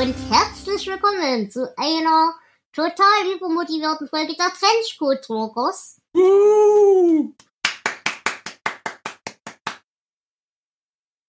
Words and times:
und 0.00 0.14
herzlich 0.30 0.86
willkommen 0.86 1.50
zu 1.50 1.76
einer 1.76 2.32
total 2.72 3.34
übermotivierten 3.34 4.06
Folge 4.06 4.36
der 4.36 4.52
Trenchcoat 4.52 5.24
Talkers. 5.24 6.00
Uh, 6.14 7.32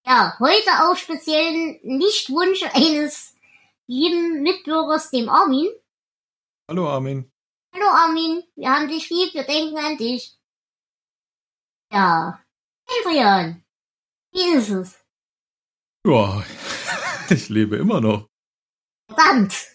Ja, 0.06 0.36
heute 0.38 0.88
auf 0.88 0.98
speziellen 0.98 1.80
Nichtwunsch 1.82 2.62
eines 2.72 3.34
lieben 3.88 4.42
Mitbürgers, 4.42 5.10
dem 5.10 5.28
Armin. 5.28 5.68
hallo 6.68 6.88
Armin. 6.88 7.28
Hallo 7.74 7.88
Armin, 7.88 8.44
wir 8.54 8.70
haben 8.70 8.86
dich 8.86 9.10
lieb, 9.10 9.34
wir 9.34 9.42
denken 9.42 9.78
an 9.78 9.96
dich. 9.96 10.38
Ja, 11.92 12.40
Adrian, 12.86 13.64
wie 14.32 14.54
ist 14.54 14.68
es? 14.68 15.04
Ja, 16.06 16.44
ich 17.30 17.48
lebe 17.48 17.76
immer 17.76 18.00
noch. 18.00 18.29
Verdammt, 19.14 19.66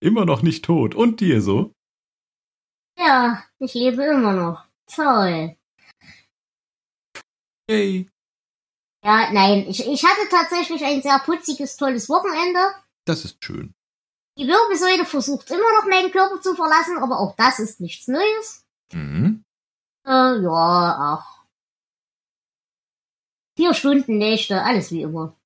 Immer 0.00 0.24
noch 0.24 0.42
nicht 0.42 0.64
tot. 0.64 0.94
Und 0.94 1.20
dir 1.20 1.40
so? 1.42 1.72
ja, 2.96 3.42
ich 3.58 3.74
lebe 3.74 4.04
immer 4.04 4.32
noch. 4.32 4.64
Toll. 4.86 5.56
Yay. 7.70 8.08
Ja, 9.04 9.32
nein, 9.32 9.66
ich, 9.68 9.86
ich 9.86 10.04
hatte 10.04 10.28
tatsächlich 10.30 10.84
ein 10.84 11.02
sehr 11.02 11.18
putziges, 11.20 11.76
tolles 11.76 12.08
Wochenende. 12.08 12.60
Das 13.06 13.24
ist 13.24 13.42
schön. 13.44 13.74
Die 14.36 14.46
Wirbelsäule 14.46 15.04
versucht 15.04 15.50
immer 15.50 15.72
noch 15.80 15.88
meinen 15.88 16.10
Körper 16.12 16.40
zu 16.40 16.54
verlassen, 16.54 16.98
aber 16.98 17.18
auch 17.18 17.34
das 17.36 17.58
ist 17.58 17.80
nichts 17.80 18.06
Neues. 18.08 18.66
Mhm. 18.92 19.44
Äh, 20.06 20.42
ja, 20.42 20.96
ach. 21.18 21.44
Vier 23.56 23.74
Stunden 23.74 24.18
Nächte, 24.18 24.62
alles 24.62 24.92
wie 24.92 25.02
immer. 25.02 25.37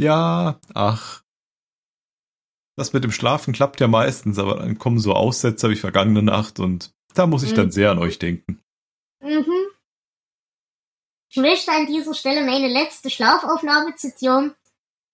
Ja, 0.00 0.58
ach. 0.74 1.22
Das 2.76 2.92
mit 2.94 3.04
dem 3.04 3.12
Schlafen 3.12 3.52
klappt 3.52 3.80
ja 3.80 3.88
meistens, 3.88 4.38
aber 4.38 4.56
dann 4.56 4.78
kommen 4.78 4.98
so 4.98 5.12
Aussetzer 5.12 5.68
wie 5.68 5.76
vergangene 5.76 6.22
Nacht 6.22 6.58
und 6.58 6.92
da 7.14 7.26
muss 7.26 7.42
ich 7.42 7.52
dann 7.52 7.66
Mhm. 7.66 7.70
sehr 7.72 7.90
an 7.90 7.98
euch 7.98 8.18
denken. 8.18 8.62
Mhm. 9.20 9.66
Ich 11.28 11.36
möchte 11.36 11.70
an 11.72 11.86
dieser 11.86 12.14
Stelle 12.14 12.44
meine 12.46 12.68
letzte 12.68 13.10
Schlafaufnahme 13.10 13.94
zitieren. 13.96 14.54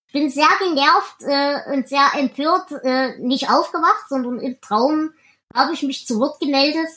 Ich 0.06 0.12
bin 0.12 0.30
sehr 0.30 0.48
genervt 0.60 1.16
äh, 1.22 1.72
und 1.74 1.88
sehr 1.88 2.08
empört, 2.14 2.70
äh, 2.84 3.18
nicht 3.18 3.50
aufgewacht, 3.50 4.08
sondern 4.08 4.38
im 4.38 4.60
Traum 4.60 5.12
habe 5.52 5.74
ich 5.74 5.82
mich 5.82 6.06
zu 6.06 6.20
Wort 6.20 6.38
gemeldet. 6.38 6.88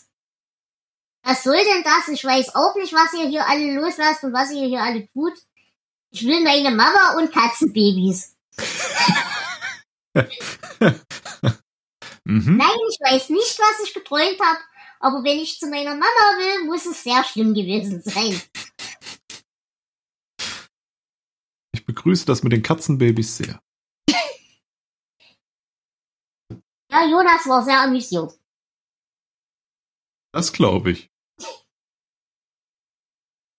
Was 1.24 1.44
soll 1.44 1.58
denn 1.58 1.84
das? 1.84 2.08
Ich 2.10 2.24
weiß 2.24 2.54
auch 2.56 2.76
nicht, 2.76 2.94
was 2.94 3.14
ihr 3.14 3.28
hier 3.28 3.48
alle 3.48 3.74
loslasst 3.74 4.24
und 4.24 4.32
was 4.34 4.52
ihr 4.52 4.68
hier 4.68 4.84
alle 4.84 5.08
tut. 5.12 5.34
Ich 6.12 6.26
will 6.26 6.42
meine 6.44 6.72
Mama 6.72 7.18
und 7.18 7.32
Katzenbabys. 7.32 8.36
Mhm. 12.26 12.58
Nein, 12.58 12.78
ich 12.92 13.00
weiß 13.00 13.30
nicht, 13.30 13.58
was 13.58 13.88
ich 13.88 13.94
geträumt 13.94 14.40
habe, 14.40 14.60
aber 15.00 15.24
wenn 15.24 15.40
ich 15.40 15.58
zu 15.58 15.66
meiner 15.68 15.96
Mama 15.96 16.38
will, 16.38 16.66
muss 16.66 16.86
es 16.86 17.02
sehr 17.04 17.24
schlimm 17.24 17.56
gewesen 17.56 18.02
sein. 18.04 18.40
Ich 21.74 21.86
begrüße 21.86 22.26
das 22.28 22.44
mit 22.44 22.52
den 22.54 22.62
Katzenbabys 22.62 23.38
sehr. 23.38 23.60
Ja, 26.92 27.06
Jonas 27.06 27.48
war 27.48 27.64
sehr 27.64 27.82
amüsiert. 27.82 28.34
Das 30.34 30.52
glaube 30.54 30.92
ich. 30.92 31.10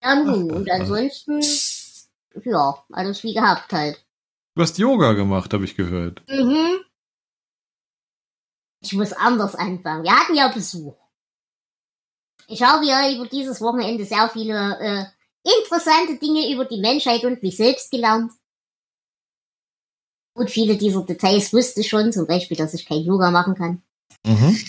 Ja, 0.03 0.23
Ach, 0.25 0.33
und 0.33 0.69
ach. 0.69 0.79
ansonsten, 0.79 1.41
ja, 2.45 2.83
alles 2.91 3.23
wie 3.23 3.33
gehabt 3.33 3.71
halt. 3.73 4.03
Du 4.55 4.61
hast 4.61 4.77
Yoga 4.77 5.13
gemacht, 5.13 5.53
habe 5.53 5.65
ich 5.65 5.75
gehört. 5.75 6.23
Mhm. 6.27 6.79
Ich 8.81 8.93
muss 8.93 9.13
anders 9.13 9.55
anfangen. 9.55 10.03
Wir 10.03 10.11
hatten 10.11 10.35
ja 10.35 10.47
Besuch. 10.49 10.95
Ich 12.47 12.63
habe 12.63 12.85
ja 12.85 13.11
über 13.13 13.27
dieses 13.27 13.61
Wochenende 13.61 14.05
sehr 14.05 14.27
viele 14.29 14.77
äh, 14.79 15.05
interessante 15.43 16.17
Dinge 16.17 16.51
über 16.51 16.65
die 16.65 16.81
Menschheit 16.81 17.23
und 17.23 17.41
mich 17.41 17.57
selbst 17.57 17.91
gelernt. 17.91 18.31
Und 20.33 20.49
viele 20.49 20.77
dieser 20.77 21.03
Details 21.03 21.53
wusste 21.53 21.81
ich 21.81 21.89
schon, 21.89 22.11
zum 22.11 22.25
Beispiel, 22.25 22.57
dass 22.57 22.73
ich 22.73 22.85
kein 22.85 23.01
Yoga 23.01 23.31
machen 23.31 23.55
kann. 23.55 23.83
Mhm. 24.25 24.59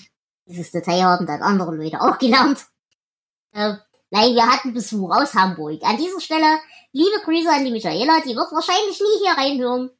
Dieses 0.46 0.70
Detail 0.70 1.04
haben 1.04 1.26
dann 1.26 1.42
andere 1.42 1.74
Leute 1.74 2.00
auch 2.00 2.18
gelernt. 2.18 2.66
Äh, 3.52 3.76
nein, 4.12 4.34
wir 4.34 4.46
hatten 4.46 4.72
Besuch 4.72 5.10
aus 5.10 5.34
Hamburg. 5.34 5.82
An 5.82 5.96
dieser 5.96 6.20
Stelle 6.20 6.58
liebe 6.92 7.20
Grüße 7.24 7.50
an 7.50 7.64
die 7.64 7.70
Michaela, 7.70 8.20
die 8.20 8.36
wird 8.36 8.52
wahrscheinlich 8.52 9.00
nie 9.00 9.24
hier 9.24 9.32
reinhören. 9.32 9.90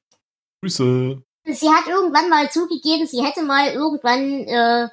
Grüße. 0.62 1.22
Sie 1.44 1.68
hat 1.68 1.88
irgendwann 1.88 2.28
mal 2.28 2.50
zugegeben, 2.50 3.06
sie 3.06 3.24
hätte 3.24 3.42
mal 3.42 3.72
irgendwann 3.72 4.46
äh, 4.46 4.88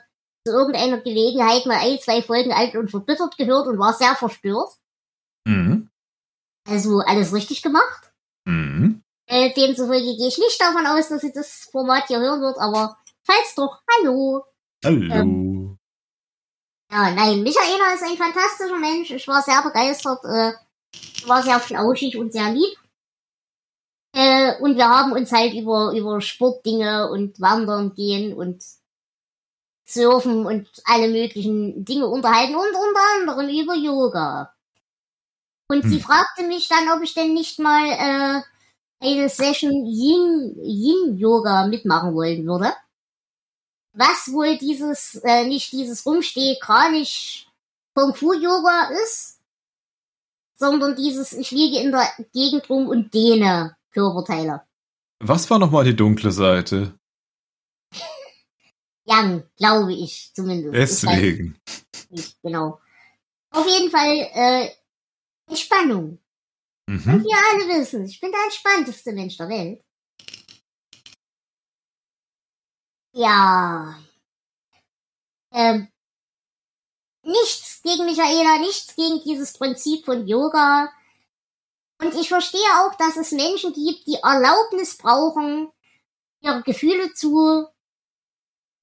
zu 0.46 0.54
irgendeiner 0.54 0.98
Gelegenheit 1.00 1.66
mal 1.68 1.78
ein, 1.78 2.00
zwei 2.00 2.24
Folgen 2.24 2.52
alt 2.52 2.76
und 2.76 2.90
verbittert 2.90 3.38
gehört 3.38 3.68
und 3.68 3.78
war 3.78 3.94
sehr 3.94 4.16
verstört. 4.16 4.72
Mhm. 5.46 5.90
Also 6.68 7.00
alles 7.06 7.34
richtig 7.34 7.62
gemacht. 7.62 8.12
Mhm. 8.46 9.04
Äh, 9.28 9.54
demzufolge 9.54 10.16
gehe 10.16 10.28
ich 10.28 10.40
nicht 10.40 10.60
davon 10.60 10.88
aus, 10.88 11.10
dass 11.10 11.22
sie 11.22 11.32
das 11.32 11.70
Format 11.72 12.08
hier 12.08 12.20
hören 12.20 12.42
wird, 12.42 12.58
aber 12.58 12.98
falls 13.22 13.54
doch, 13.56 13.80
hallo. 14.00 14.44
Hallo. 14.84 15.78
Ja, 16.92 17.12
nein, 17.12 17.44
Michaela 17.44 17.94
ist 17.94 18.04
ein 18.04 18.18
fantastischer 18.18 18.78
Mensch. 18.78 19.12
Ich 19.12 19.28
war 19.28 19.42
sehr 19.42 19.62
begeistert, 19.62 20.24
äh, 20.26 20.54
war 21.28 21.44
sehr 21.44 21.60
flauschig 21.60 22.18
und 22.18 22.32
sehr 22.34 22.52
lieb. 22.52 22.78
Äh, 24.14 24.60
und 24.62 24.76
wir 24.76 24.88
haben 24.90 25.12
uns 25.14 25.32
halt 25.32 25.54
über, 25.54 25.94
über 25.96 26.22
Sportdinge 26.22 27.10
und 27.10 27.40
Wandern 27.42 27.94
gehen 27.96 28.34
und 28.36 28.64
Surfen 29.86 30.46
und 30.46 30.70
alle 30.86 31.10
möglichen 31.10 31.84
Dinge 31.84 32.08
unterhalten 32.08 32.56
und 32.56 32.62
unter 32.62 33.02
anderem 33.34 33.50
über 33.50 33.76
Yoga. 33.76 34.54
Und 35.68 35.84
sie 35.84 35.98
Hm. 35.98 36.02
fragte 36.02 36.44
mich 36.44 36.68
dann, 36.68 36.90
ob 36.96 37.04
ich 37.04 37.14
denn 37.14 37.34
nicht 37.34 37.60
mal 37.60 37.86
äh, 37.90 38.42
eine 39.06 39.30
Session 39.30 39.86
Yin, 39.86 40.56
Yin 40.64 41.18
Yoga 41.18 41.68
mitmachen 41.68 42.14
wollen 42.16 42.46
würde. 42.46 42.74
Was 43.94 44.32
wohl 44.32 44.58
dieses, 44.58 45.16
äh, 45.24 45.46
nicht 45.46 45.72
dieses 45.72 46.06
Rumsteh 46.06 46.58
kranisch 46.62 47.48
Kung 47.96 48.14
Fu 48.16 48.34
Yoga 48.34 48.90
ist, 49.04 49.40
sondern 50.56 50.96
dieses, 50.96 51.34
ich 51.34 51.52
liege 51.52 51.80
in 51.80 51.92
der 51.92 52.08
Gegend 52.34 52.70
rum 52.70 52.88
und 52.88 53.14
dehne 53.14 53.76
Körperteile. 53.92 54.62
Was 55.20 55.50
war 55.50 55.60
nochmal 55.60 55.84
die 55.86 55.96
dunkle 55.96 56.32
Seite? 56.32 56.98
Yang, 59.06 59.44
glaube 59.58 59.94
ich 59.94 60.32
zumindest. 60.34 60.74
Weiß 60.76 61.02
Deswegen. 61.02 61.60
nicht, 62.10 62.38
genau. 62.42 62.80
Auf 63.52 63.68
jeden 63.68 63.90
Fall, 63.90 64.30
äh, 64.34 64.70
Entspannung. 65.48 66.20
Und 66.88 67.06
Mhm. 67.06 67.24
wir 67.24 67.38
alle 67.52 67.80
wissen, 67.80 68.06
ich 68.06 68.20
bin 68.20 68.32
der 68.32 68.44
entspannteste 68.44 69.12
Mensch 69.14 69.38
der 69.38 69.50
Welt. 69.50 69.84
Ja. 73.20 74.00
Ähm, 75.52 75.90
nichts 77.24 77.82
gegen 77.84 78.06
Michaela, 78.06 78.60
nichts 78.60 78.96
gegen 78.96 79.22
dieses 79.26 79.52
Prinzip 79.52 80.06
von 80.06 80.26
Yoga. 80.26 80.90
Und 82.02 82.16
ich 82.16 82.30
verstehe 82.30 82.62
auch, 82.80 82.96
dass 82.96 83.18
es 83.18 83.34
Menschen 83.34 83.74
gibt, 83.74 84.08
die 84.08 84.20
Erlaubnis 84.24 84.98
brauchen, 84.98 85.70
ihre 86.40 86.64
Gefühle 86.64 87.14
zu 87.14 87.68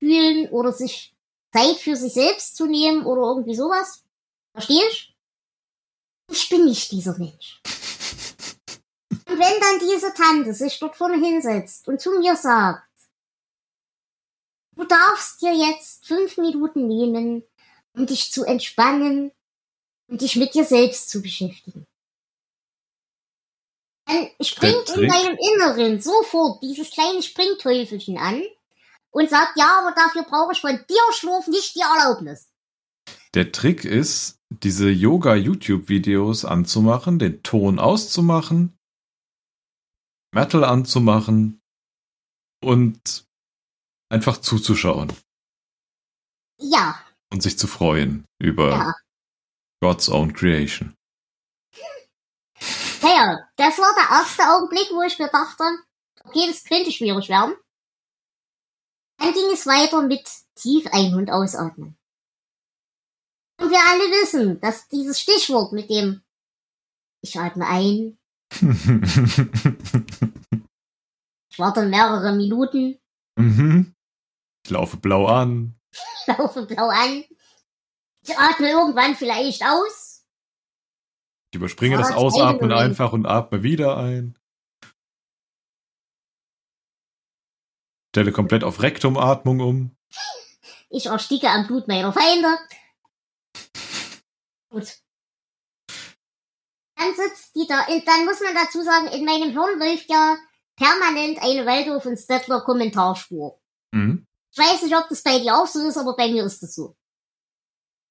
fühlen 0.01 0.51
oder 0.51 0.71
sich 0.71 1.17
Zeit 1.51 1.77
für 1.77 1.97
sich 1.97 2.13
selbst 2.13 2.57
zu 2.57 2.67
nehmen 2.67 3.07
oder 3.07 3.23
irgendwie 3.23 3.55
sowas. 3.55 4.05
Verstehe 4.53 4.87
ich? 4.91 5.17
Ich 6.31 6.47
bin 6.51 6.67
nicht 6.67 6.93
dieser 6.93 7.17
Mensch. 7.17 7.63
Und 9.11 9.39
wenn 9.39 9.61
dann 9.61 9.79
diese 9.79 10.13
Tante 10.13 10.53
sich 10.53 10.79
dort 10.79 10.95
vorne 10.95 11.25
hinsetzt 11.25 11.89
und 11.89 12.01
zu 12.03 12.11
mir 12.19 12.37
sagt, 12.37 12.86
du 14.87 14.95
darfst 14.95 15.43
dir 15.43 15.55
jetzt 15.55 16.07
fünf 16.07 16.37
Minuten 16.37 16.87
nehmen, 16.87 17.43
um 17.95 18.07
dich 18.07 18.31
zu 18.33 18.45
entspannen 18.45 19.33
und 20.09 20.21
dich 20.21 20.37
mit 20.37 20.55
dir 20.55 20.65
selbst 20.65 21.11
zu 21.11 21.23
beschäftigen. 21.23 21.87
Dann 24.07 24.29
springt 24.41 24.89
in 24.91 25.09
deinem 25.09 25.37
Inneren 25.37 26.01
sofort 26.01 26.63
dieses 26.63 26.91
kleine 26.91 27.23
Springteufelchen 27.23 28.19
an 28.19 28.43
und 29.11 29.29
sagt, 29.29 29.59
ja, 29.59 29.81
aber 29.81 29.95
dafür 29.97 30.23
brauche 30.23 30.53
ich 30.53 30.61
von 30.61 30.79
dir, 30.89 31.13
Schlurf, 31.13 31.49
nicht 31.49 31.75
die 31.75 31.81
Erlaubnis. 31.81 32.49
Der 33.35 33.51
Trick 33.51 33.85
ist, 33.85 34.39
diese 34.51 34.89
Yoga-YouTube-Videos 34.89 36.45
anzumachen, 36.45 37.19
den 37.19 37.43
Ton 37.43 37.81
auszumachen, 37.81 38.79
Metal 40.33 40.65
anzumachen 40.65 41.61
und 42.63 43.26
einfach 44.09 44.39
zuzuschauen 44.39 45.13
Ja, 46.59 47.03
und 47.33 47.43
sich 47.43 47.59
zu 47.59 47.67
freuen 47.67 48.25
über 48.39 48.71
Ja. 48.71 48.95
God's 49.81 50.09
Own 50.09 50.33
Creation. 50.33 50.95
Naja, 53.03 53.49
das 53.57 53.79
war 53.79 53.95
der 53.95 54.17
erste 54.17 54.43
Augenblick, 54.45 54.91
wo 54.91 55.03
ich 55.03 55.19
mir 55.19 55.29
dachte, 55.29 55.65
okay, 56.25 56.47
das 56.49 56.65
könnte 56.65 56.91
schwierig 56.91 57.29
werden. 57.29 57.55
Dann 59.19 59.33
ging 59.33 59.51
es 59.53 59.67
weiter 59.67 60.03
mit 60.03 60.29
tief 60.55 60.87
ein- 60.93 61.15
und 61.15 61.31
ausatmen. 61.31 61.97
Und 63.59 63.71
wir 63.71 63.79
alle 63.79 64.11
wissen, 64.23 64.61
dass 64.61 64.89
dieses 64.89 65.21
Stichwort 65.21 65.73
mit 65.73 65.91
dem 65.91 66.23
ich 67.23 67.39
atme 67.39 67.67
ein, 67.67 68.19
ich 71.51 71.59
warte 71.59 71.87
mehrere 71.87 72.37
Minuten, 72.37 72.99
mhm. 73.37 73.96
Ich 74.67 74.71
laufe 74.71 74.97
blau 74.97 75.27
an. 75.27 75.79
laufe 76.27 76.67
blau 76.67 76.89
an, 76.89 77.23
ich 78.23 78.37
atme 78.37 78.69
irgendwann 78.69 79.15
vielleicht 79.15 79.63
aus. 79.65 80.27
Ich 81.53 81.57
überspringe 81.57 81.97
das 81.97 82.11
Ausatmen 82.11 82.73
einfach 82.73 83.13
und 83.13 83.27
atme 83.27 83.63
wieder 83.63 83.97
ein. 83.97 84.37
Stelle 88.13 88.33
komplett 88.33 88.65
auf 88.65 88.83
Rektumatmung 88.83 89.61
um. 89.61 89.97
Ich 90.91 91.07
ersticke 91.07 91.49
am 91.49 91.69
Blut 91.69 91.87
meiner 91.87 92.13
Feinde. 92.13 92.59
Gut. 94.71 94.97
Dann 96.97 97.15
sitzt 97.15 97.55
die 97.55 97.67
da, 97.69 97.83
in- 97.87 98.05
dann 98.05 98.25
muss 98.25 98.41
man 98.41 98.53
dazu 98.57 98.83
sagen, 98.83 99.07
in 99.09 99.25
meinem 99.25 99.51
Hirn 99.53 99.79
läuft 99.79 100.11
ja 100.11 100.37
permanent 100.75 101.41
eine 101.41 101.65
Waldorf 101.67 102.05
und 102.07 102.17
Stettler 102.19 102.63
Kommentarspur. 102.63 103.63
Ich 104.53 104.59
weiß 104.59 104.83
nicht, 104.83 104.97
ob 104.97 105.09
das 105.09 105.23
bei 105.23 105.39
dir 105.39 105.57
auch 105.57 105.67
so 105.67 105.87
ist, 105.87 105.97
aber 105.97 106.17
bei 106.17 106.29
mir 106.29 106.45
ist 106.45 106.63
es 106.63 106.75
so. 106.75 106.97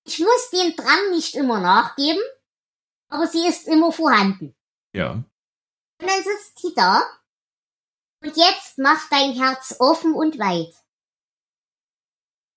Ich 0.05 0.19
muss 0.19 0.49
dem 0.51 0.75
Drang 0.75 1.11
nicht 1.11 1.35
immer 1.35 1.59
nachgeben, 1.59 2.21
aber 3.09 3.27
sie 3.27 3.47
ist 3.47 3.67
immer 3.67 3.91
vorhanden. 3.91 4.55
Ja. 4.93 5.11
Und 5.13 6.09
dann 6.09 6.23
sitzt 6.23 6.61
die 6.63 6.73
da. 6.75 7.03
Und 8.21 8.37
jetzt 8.37 8.77
mach 8.77 9.09
dein 9.09 9.33
Herz 9.33 9.75
offen 9.79 10.13
und 10.13 10.37
weit. 10.39 10.73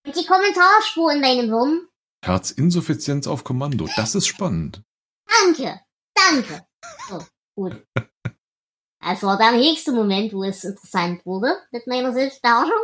Und 0.07 0.17
die 0.17 0.27
Kommentarspur 0.27 1.13
in 1.13 1.21
meinem 1.21 1.47
Hirn. 1.47 1.89
Herzinsuffizienz 2.25 3.27
auf 3.27 3.45
Kommando. 3.45 3.89
Das 3.97 4.15
ist 4.15 4.27
spannend. 4.27 4.83
Danke, 5.27 5.81
danke. 6.15 6.67
So, 7.09 7.25
gut. 7.55 7.87
Das 9.01 9.23
war 9.23 9.39
der 9.39 9.53
nächste 9.53 9.93
Moment, 9.93 10.33
wo 10.35 10.43
es 10.43 10.65
interessant 10.65 11.25
wurde 11.25 11.57
mit 11.71 11.87
meiner 11.87 12.13
Selbstbeherrschung. 12.13 12.77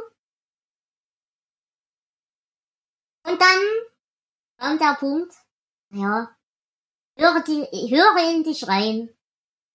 Und 3.27 3.41
dann 3.41 3.61
kommt 4.59 4.81
der 4.81 4.95
Punkt, 4.95 5.35
ja, 5.91 6.31
höre, 7.17 7.41
die, 7.43 7.67
höre 7.91 8.31
in 8.31 8.45
dich 8.45 8.67
rein. 8.69 9.09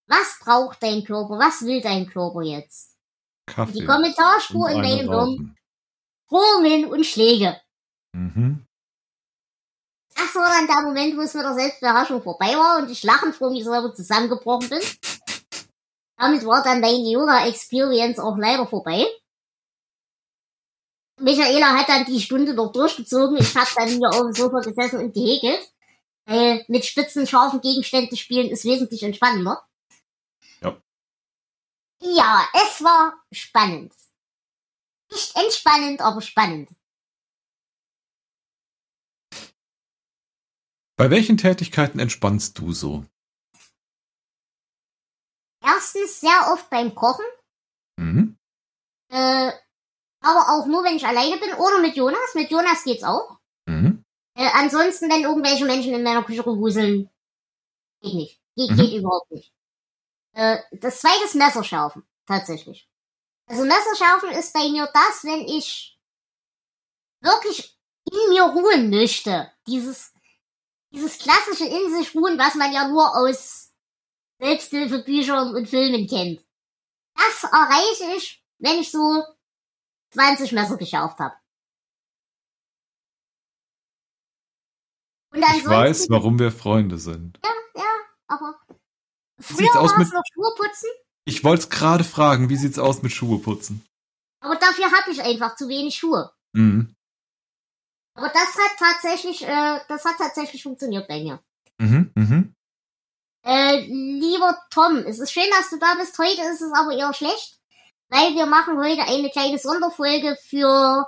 Was 0.07 0.40
braucht 0.40 0.81
dein 0.81 1.04
Körper? 1.04 1.38
Was 1.38 1.62
will 1.62 1.81
dein 1.81 2.07
Körper 2.07 2.42
jetzt? 2.42 2.98
Kaffee. 3.46 3.74
Die 3.74 3.86
Kommentarspur 3.86 4.69
in 4.69 4.78
eine 4.78 4.88
meinem 4.88 5.10
Hirn. 5.10 5.56
Drohungen 6.30 6.86
und 6.86 7.06
Schläge. 7.06 7.60
Mhm. 8.13 8.66
Das 10.16 10.36
war 10.36 10.50
dann 10.50 10.68
der 10.68 10.81
Moment, 10.81 11.18
wo 11.18 11.22
es 11.22 11.34
mit 11.34 11.44
der 11.44 11.54
Selbstbeherrschung 11.54 12.22
vorbei 12.22 12.54
war 12.56 12.80
und 12.80 12.92
ich 12.92 13.04
lachend 13.04 13.36
vor 13.36 13.50
mir 13.52 13.63
selber 13.63 13.94
zusammengebrochen 13.94 14.69
bin. 14.69 14.81
Damit 16.18 16.45
war 16.45 16.62
dann 16.62 16.81
meine 16.81 17.10
Yoga-Experience 17.10 18.19
auch 18.19 18.38
leider 18.38 18.68
vorbei. 18.68 19.06
Michaela 21.19 21.77
hat 21.77 21.89
dann 21.89 22.06
die 22.06 22.21
Stunde 22.21 22.54
noch 22.54 22.71
durchgezogen. 22.71 23.38
Ich 23.38 23.56
hab 23.56 23.68
dann 23.75 23.88
hier 23.88 24.10
auf 24.10 24.21
dem 24.21 24.33
Sofa 24.33 24.60
gesessen 24.60 25.00
und 25.00 25.13
gehäkelt. 25.13 25.71
Weil 26.25 26.63
mit 26.68 26.86
spitzen, 26.86 27.25
scharfen 27.25 27.62
Gegenständen 27.62 28.16
spielen 28.16 28.50
ist 28.50 28.63
wesentlich 28.66 29.04
entspannender. 29.04 29.68
Ja. 30.62 30.81
Ja, 32.01 32.48
es 32.54 32.83
war 32.83 33.13
spannend. 33.31 33.94
Nicht 35.12 35.36
entspannend, 35.36 36.01
aber 36.01 36.21
spannend. 36.21 36.69
Bei 40.95 41.10
welchen 41.10 41.38
Tätigkeiten 41.38 42.00
entspannst 42.00 42.57
du 42.60 42.74
so? 42.74 43.06
Erstens 45.63 46.19
sehr 46.19 46.51
oft 46.51 46.69
beim 46.69 46.94
Kochen. 46.94 47.25
Mhm. 47.98 48.38
Äh, 49.10 49.51
aber 50.21 50.50
auch 50.50 50.66
nur, 50.66 50.83
wenn 50.83 50.95
ich 50.98 51.06
alleine 51.06 51.38
bin 51.38 51.54
oder 51.54 51.80
mit 51.80 51.95
Jonas. 51.95 52.36
Mit 52.36 52.51
Jonas 52.51 52.83
geht's 52.83 53.04
auch. 53.04 53.38
Mhm. 53.66 54.04
Äh, 54.36 54.50
ansonsten, 54.54 55.10
wenn 55.10 55.24
irgendwelche 55.24 55.66
Menschen 55.66 55.94
in 55.94 56.04
meiner 56.04 56.24
Küche 56.24 56.42
rumwuseln, 56.42 57.10
geht 58.01 58.13
nicht. 58.13 58.42
Geht, 58.56 58.71
Mhm. 58.71 58.77
geht 58.77 58.94
überhaupt 58.94 59.31
nicht. 59.31 59.54
Äh, 60.33 60.57
das 60.71 61.01
zweite 61.01 61.25
ist 61.25 61.36
Messerschärfen, 61.36 62.04
tatsächlich. 62.25 62.88
Also 63.48 63.63
Messerschärfen 63.66 64.30
ist 64.31 64.54
bei 64.54 64.69
mir 64.69 64.88
das, 64.94 65.24
wenn 65.24 65.42
ich 65.42 65.98
wirklich 67.21 67.77
in 68.12 68.30
mir 68.30 68.44
ruhen 68.44 68.89
möchte. 68.89 69.51
Dieses, 69.68 70.13
dieses 70.92 71.18
klassische 71.18 71.66
in 71.66 71.95
sich 71.95 72.13
ruhen, 72.16 72.38
was 72.38 72.56
man 72.56 72.71
ja 72.71 72.88
nur 72.88 73.16
aus 73.16 73.71
Selbsthilfebüchern 74.39 75.56
und 75.56 75.68
Filmen 75.68 76.07
kennt. 76.07 76.42
Das 77.16 77.44
erreiche 77.44 78.16
ich, 78.18 78.44
wenn 78.60 78.80
ich 78.80 78.92
so 78.92 79.24
20 80.11 80.51
Messer 80.51 80.77
geschärft 80.77 81.19
habe. 81.19 81.35
Und 85.31 85.44
Ich 85.56 85.65
weiß, 85.65 86.07
warum 86.09 86.39
wir 86.39 86.51
Freunde 86.51 86.97
sind. 86.97 87.39
aber 88.27 88.59
sieht's 89.38 89.51
früher 89.71 89.81
aus 89.81 89.91
war 89.91 90.00
es 90.00 90.06
mit- 90.07 90.13
noch 90.13 90.23
Schuhe 90.33 90.53
putzen, 90.56 90.89
Ich 91.25 91.44
wollte 91.44 91.63
es 91.63 91.69
gerade 91.69 92.03
fragen, 92.03 92.50
wie 92.50 92.56
sieht's 92.57 92.79
aus 92.79 93.01
mit 93.03 93.11
Schuhe 93.11 93.39
putzen? 93.39 93.85
aber 94.41 94.56
dafür 94.56 94.85
habe 94.91 95.11
ich 95.11 95.21
einfach 95.21 95.56
zu 95.56 95.67
wenig 95.67 95.95
Schuhe. 95.95 96.31
Mhm. 96.53 96.95
Aber 98.15 98.29
das 98.29 98.56
hat 98.56 98.77
tatsächlich, 98.77 99.44
äh, 99.44 99.79
das 99.88 100.03
hat 100.06 100.17
tatsächlich 100.17 100.63
funktioniert 100.63 101.07
bei 101.07 101.21
mir. 101.21 101.44
Mhm. 101.79 102.11
Mhm. 102.15 102.53
Äh, 103.45 103.81
lieber 103.85 104.57
Tom, 104.71 104.97
es 104.97 105.19
ist 105.19 105.31
schön, 105.31 105.50
dass 105.51 105.69
du 105.69 105.77
da 105.79 105.95
bist. 105.95 106.17
Heute 106.17 106.41
ist 106.41 106.61
es 106.61 106.71
aber 106.73 106.91
eher 106.91 107.13
schlecht, 107.13 107.58
weil 108.09 108.35
wir 108.35 108.45
machen 108.45 108.78
heute 108.78 109.01
eine 109.04 109.30
kleine 109.30 109.57
Sonderfolge 109.57 110.37
für 110.42 111.06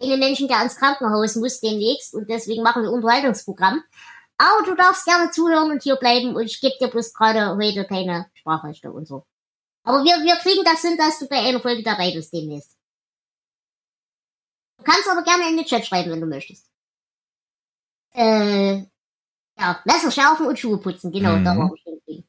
einen 0.00 0.18
Menschen, 0.18 0.48
der 0.48 0.62
ins 0.62 0.76
Krankenhaus 0.76 1.36
muss 1.36 1.60
demnächst 1.60 2.14
und 2.14 2.28
deswegen 2.28 2.62
machen 2.62 2.82
wir 2.82 2.90
Unterhaltungsprogramm. 2.92 3.82
Aber 4.38 4.64
du 4.64 4.74
darfst 4.76 5.04
gerne 5.04 5.30
zuhören 5.30 5.70
und 5.72 5.82
hier 5.82 5.96
bleiben 5.96 6.36
und 6.36 6.44
ich 6.44 6.60
gebe 6.60 6.74
dir 6.80 6.88
bloß 6.88 7.12
gerade 7.12 7.56
heute 7.56 7.84
keine 7.84 8.30
Sprachrechte 8.34 8.92
und 8.92 9.06
so. 9.08 9.26
Aber 9.82 10.04
wir, 10.04 10.22
wir 10.22 10.36
kriegen 10.36 10.64
das 10.64 10.80
hin, 10.82 10.96
dass 10.96 11.18
du 11.18 11.26
bei 11.28 11.38
einer 11.40 11.60
Folge 11.60 11.82
dabei 11.82 12.12
bist 12.12 12.32
demnächst. 12.32 12.76
Du 14.78 14.84
kannst 14.84 15.08
aber 15.10 15.22
gerne 15.22 15.48
in 15.50 15.56
den 15.56 15.66
Chat 15.66 15.84
schreiben, 15.84 16.10
wenn 16.12 16.20
du 16.20 16.26
möchtest. 16.26 16.70
Äh, 18.14 18.84
ja, 19.58 19.82
Messer 19.84 20.10
schärfen 20.12 20.46
und 20.46 20.58
Schuhe 20.58 20.78
putzen, 20.78 21.10
genau, 21.10 21.36
Mhm. 21.36 21.44
da 21.44 21.56
war 21.56 21.72
ich. 22.06 22.24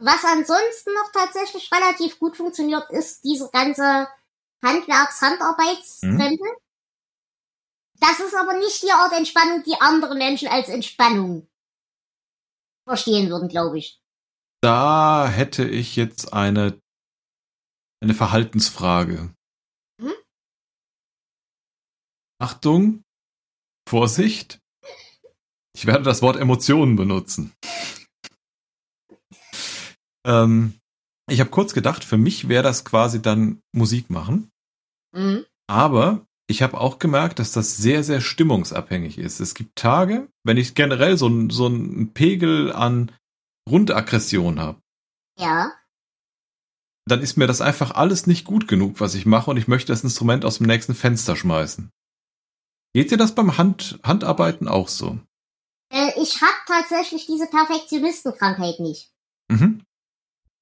Was 0.00 0.24
ansonsten 0.24 0.94
noch 0.94 1.10
tatsächlich 1.12 1.70
relativ 1.72 2.18
gut 2.20 2.36
funktioniert, 2.36 2.88
ist 2.90 3.24
diese 3.24 3.50
ganze 3.50 4.08
Handwerks-Handarbeitskrempel. 4.64 6.56
Das 8.00 8.20
ist 8.20 8.36
aber 8.36 8.54
nicht 8.58 8.80
die 8.82 8.92
Art 8.92 9.12
Entspannung, 9.12 9.64
die 9.64 9.80
andere 9.80 10.14
Menschen 10.14 10.46
als 10.46 10.68
Entspannung 10.68 11.48
verstehen 12.86 13.28
würden, 13.28 13.48
glaube 13.48 13.78
ich. 13.78 14.00
Da 14.62 15.28
hätte 15.28 15.68
ich 15.68 15.96
jetzt 15.96 16.32
eine, 16.32 16.80
eine 18.00 18.14
Verhaltensfrage. 18.14 19.34
Mhm. 20.00 20.14
Achtung, 22.40 23.02
Vorsicht. 23.88 24.60
Ich 25.74 25.86
werde 25.86 26.04
das 26.04 26.22
Wort 26.22 26.36
Emotionen 26.36 26.94
benutzen. 26.94 27.52
Ähm, 30.28 30.74
ich 31.30 31.40
habe 31.40 31.50
kurz 31.50 31.74
gedacht, 31.74 32.04
für 32.04 32.16
mich 32.18 32.48
wäre 32.48 32.62
das 32.62 32.84
quasi 32.84 33.20
dann 33.20 33.60
Musik 33.72 34.10
machen. 34.10 34.50
Mhm. 35.12 35.44
Aber 35.66 36.26
ich 36.46 36.62
habe 36.62 36.80
auch 36.80 36.98
gemerkt, 36.98 37.38
dass 37.38 37.52
das 37.52 37.76
sehr, 37.76 38.02
sehr 38.04 38.20
stimmungsabhängig 38.20 39.18
ist. 39.18 39.40
Es 39.40 39.54
gibt 39.54 39.76
Tage, 39.76 40.28
wenn 40.44 40.56
ich 40.56 40.74
generell 40.74 41.16
so, 41.18 41.50
so 41.50 41.66
einen 41.66 42.12
Pegel 42.14 42.72
an 42.72 43.12
Grundaggression 43.68 44.58
habe, 44.58 44.80
Ja. 45.38 45.72
dann 47.06 47.20
ist 47.20 47.36
mir 47.36 47.46
das 47.46 47.60
einfach 47.60 47.90
alles 47.90 48.26
nicht 48.26 48.46
gut 48.46 48.66
genug, 48.66 49.00
was 49.00 49.14
ich 49.14 49.26
mache, 49.26 49.50
und 49.50 49.58
ich 49.58 49.68
möchte 49.68 49.92
das 49.92 50.04
Instrument 50.04 50.44
aus 50.46 50.58
dem 50.58 50.66
nächsten 50.66 50.94
Fenster 50.94 51.36
schmeißen. 51.36 51.90
Geht 52.94 53.10
dir 53.10 53.18
das 53.18 53.34
beim 53.34 53.58
Hand 53.58 53.98
Handarbeiten 54.02 54.68
auch 54.68 54.88
so? 54.88 55.18
Äh, 55.92 56.12
ich 56.20 56.40
habe 56.40 56.56
tatsächlich 56.66 57.26
diese 57.26 57.46
Perfektionistenkrankheit 57.46 58.80
nicht. 58.80 59.12
Mhm. 59.50 59.77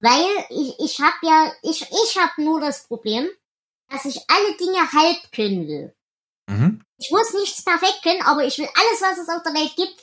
Weil 0.01 0.27
ich, 0.51 0.79
ich 0.79 1.01
habe 1.01 1.17
ja, 1.23 1.53
ich, 1.63 1.83
ich 1.83 2.19
habe 2.19 2.43
nur 2.43 2.61
das 2.61 2.87
Problem, 2.87 3.29
dass 3.89 4.05
ich 4.05 4.21
alle 4.29 4.57
Dinge 4.57 4.93
halb 4.93 5.33
können 5.33 5.67
will. 5.67 5.95
Mhm. 6.49 6.83
Ich 6.99 7.11
muss 7.11 7.33
nichts 7.35 7.65
perfekt 7.65 8.03
können, 8.03 8.23
aber 8.23 8.45
ich 8.45 8.59
will 8.59 8.69
alles, 8.75 9.01
was 9.01 9.19
es 9.19 9.29
auf 9.29 9.43
der 9.43 9.55
Welt 9.55 9.75
gibt, 9.77 10.01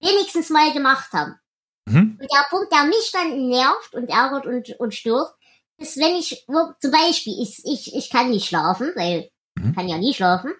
wenigstens 0.00 0.50
mal 0.50 0.72
gemacht 0.72 1.12
haben. 1.12 1.38
Mhm. 1.86 2.18
Und 2.20 2.32
der 2.32 2.46
Punkt, 2.50 2.72
der 2.72 2.84
mich 2.84 3.10
dann 3.12 3.48
nervt 3.48 3.94
und 3.94 4.08
ärgert 4.08 4.46
und, 4.46 4.80
und 4.80 4.94
stört, 4.94 5.34
ist, 5.78 5.96
wenn 5.96 6.16
ich, 6.16 6.46
zum 6.46 6.90
Beispiel, 6.90 7.40
ich, 7.42 7.64
ich, 7.64 7.94
ich 7.94 8.10
kann 8.10 8.30
nicht 8.30 8.46
schlafen, 8.46 8.92
weil 8.94 9.30
Mhm. 9.56 9.70
ich 9.70 9.76
kann 9.76 9.88
ja 9.88 9.98
nie 9.98 10.14
schlafen. 10.14 10.52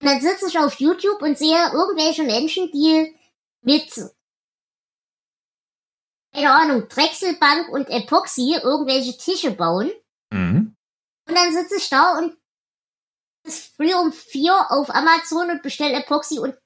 Und 0.00 0.08
dann 0.08 0.20
sitze 0.20 0.48
ich 0.48 0.58
auf 0.58 0.80
YouTube 0.80 1.22
und 1.22 1.38
sehe 1.38 1.70
irgendwelche 1.72 2.24
Menschen, 2.24 2.70
die 2.72 3.16
mit, 3.62 3.90
keine 6.34 6.52
Ahnung, 6.52 6.88
Drechselbank 6.88 7.68
und 7.68 7.88
Epoxy 7.88 8.56
irgendwelche 8.62 9.16
Tische 9.16 9.52
bauen. 9.52 9.90
Mhm. 10.32 10.74
Und 11.28 11.34
dann 11.34 11.52
sitze 11.52 11.76
ich 11.76 11.88
da 11.88 12.18
und 12.18 12.36
bis 13.44 13.68
früh 13.68 13.94
um 13.94 14.12
vier 14.12 14.54
auf 14.70 14.90
Amazon 14.90 15.50
und 15.50 15.62
bestelle 15.62 15.94
Epoxy 15.94 16.38
und 16.38 16.58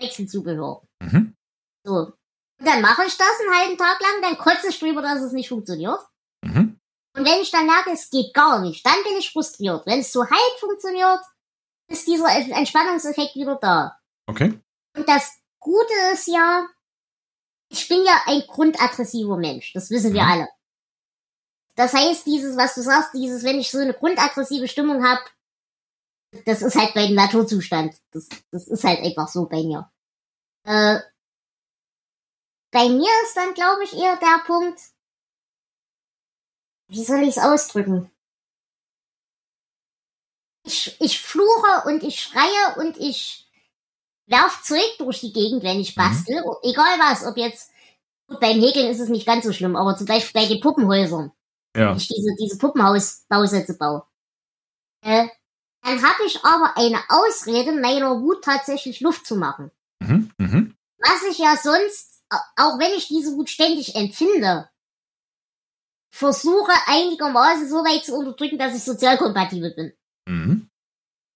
Drechselzubehör. 0.00 0.82
Mhm. 1.02 1.36
So. 1.84 2.12
Und 2.58 2.68
dann 2.68 2.80
mache 2.80 3.04
ich 3.04 3.16
das 3.16 3.40
einen 3.40 3.54
halben 3.54 3.76
Tag 3.78 4.00
lang, 4.00 4.22
dann 4.22 4.38
kotze 4.38 4.68
ich 4.68 4.78
drüber, 4.78 5.02
dass 5.02 5.20
es 5.20 5.32
nicht 5.32 5.48
funktioniert. 5.48 6.00
Mhm. 6.44 6.80
Und 7.14 7.24
wenn 7.26 7.40
ich 7.42 7.50
dann 7.50 7.66
merke, 7.66 7.90
es 7.90 8.08
geht 8.08 8.32
gar 8.32 8.60
nicht, 8.60 8.86
dann 8.86 9.02
bin 9.04 9.16
ich 9.16 9.32
frustriert. 9.32 9.84
Wenn 9.84 10.00
es 10.00 10.12
so 10.12 10.22
halb 10.22 10.58
funktioniert, 10.58 11.20
ist 11.90 12.06
dieser 12.06 12.30
Entspannungseffekt 12.30 13.34
wieder 13.34 13.56
da. 13.56 13.98
Okay. 14.26 14.58
Und 14.96 15.08
das 15.08 15.38
Gute 15.60 15.92
ist 16.12 16.28
ja, 16.28 16.66
ich 17.72 17.88
bin 17.88 18.04
ja 18.04 18.12
ein 18.26 18.42
grundaggressiver 18.46 19.36
Mensch. 19.38 19.72
Das 19.72 19.90
wissen 19.90 20.12
wir 20.12 20.22
Mhm. 20.22 20.28
alle. 20.28 20.48
Das 21.74 21.94
heißt, 21.94 22.26
dieses, 22.26 22.56
was 22.56 22.74
du 22.74 22.82
sagst, 22.82 23.14
dieses, 23.14 23.42
wenn 23.44 23.58
ich 23.58 23.70
so 23.70 23.78
eine 23.78 23.94
grundaggressive 23.94 24.68
Stimmung 24.68 25.02
habe, 25.06 25.22
das 26.44 26.60
ist 26.62 26.76
halt 26.76 26.94
mein 26.94 27.14
Naturzustand. 27.14 27.94
Das, 28.10 28.28
das 28.50 28.68
ist 28.68 28.84
halt 28.84 29.00
einfach 29.00 29.28
so 29.28 29.46
bei 29.46 29.62
mir. 29.62 29.90
Äh, 30.64 31.00
bei 32.70 32.88
mir 32.88 33.10
ist 33.24 33.36
dann, 33.36 33.54
glaube 33.54 33.84
ich, 33.84 33.94
eher 33.94 34.16
der 34.16 34.42
Punkt, 34.46 34.80
wie 36.88 37.04
soll 37.04 37.22
ich 37.22 37.36
es 37.36 37.38
ausdrücken? 37.38 38.10
Ich, 40.64 41.00
ich 41.00 41.20
fluche 41.20 41.86
und 41.86 42.02
ich 42.02 42.20
schreie 42.20 42.76
und 42.76 42.96
ich 42.98 43.50
werf 44.26 44.62
Zeug 44.62 44.96
durch 44.98 45.20
die 45.20 45.32
Gegend, 45.32 45.62
wenn 45.62 45.80
ich 45.80 45.96
Mhm. 45.96 46.00
bastel. 46.00 46.42
Egal 46.62 46.98
was, 46.98 47.24
ob 47.26 47.36
jetzt, 47.36 47.70
gut, 48.28 48.40
beim 48.40 48.60
Häkeln 48.60 48.88
ist 48.90 49.00
es 49.00 49.08
nicht 49.08 49.26
ganz 49.26 49.44
so 49.44 49.52
schlimm, 49.52 49.76
aber 49.76 49.96
zum 49.96 50.06
Beispiel 50.06 50.40
bei 50.40 50.48
den 50.48 50.60
Puppenhäusern, 50.60 51.32
Ja. 51.76 51.90
wenn 51.90 51.96
ich 51.96 52.08
diese, 52.08 52.34
diese 52.40 52.58
Puppenhausbausätze 52.58 53.74
baue. 53.76 54.04
Äh, 55.04 55.28
dann 55.82 56.00
habe 56.02 56.22
ich 56.26 56.44
aber 56.44 56.76
eine 56.76 57.00
Ausrede, 57.08 57.72
meiner 57.72 58.20
Wut 58.20 58.44
tatsächlich 58.44 59.00
Luft 59.00 59.26
zu 59.26 59.36
machen. 59.36 59.70
Mhm. 60.00 60.30
Mhm. 60.38 60.76
Was 60.98 61.22
ich 61.28 61.38
ja 61.38 61.56
sonst, 61.60 62.22
au- 62.30 62.36
auch 62.56 62.78
wenn 62.78 62.92
ich 62.96 63.08
diese 63.08 63.34
Wut 63.36 63.50
ständig 63.50 63.96
empfinde, 63.96 64.68
versuche 66.14 66.72
einigermaßen 66.86 67.68
so 67.68 67.76
weit 67.76 68.04
zu 68.04 68.14
unterdrücken, 68.14 68.58
dass 68.58 68.76
ich 68.76 68.84
sozial 68.84 69.16
kompatibel 69.18 69.72
bin. 69.74 69.92
Mhm. 70.28 70.68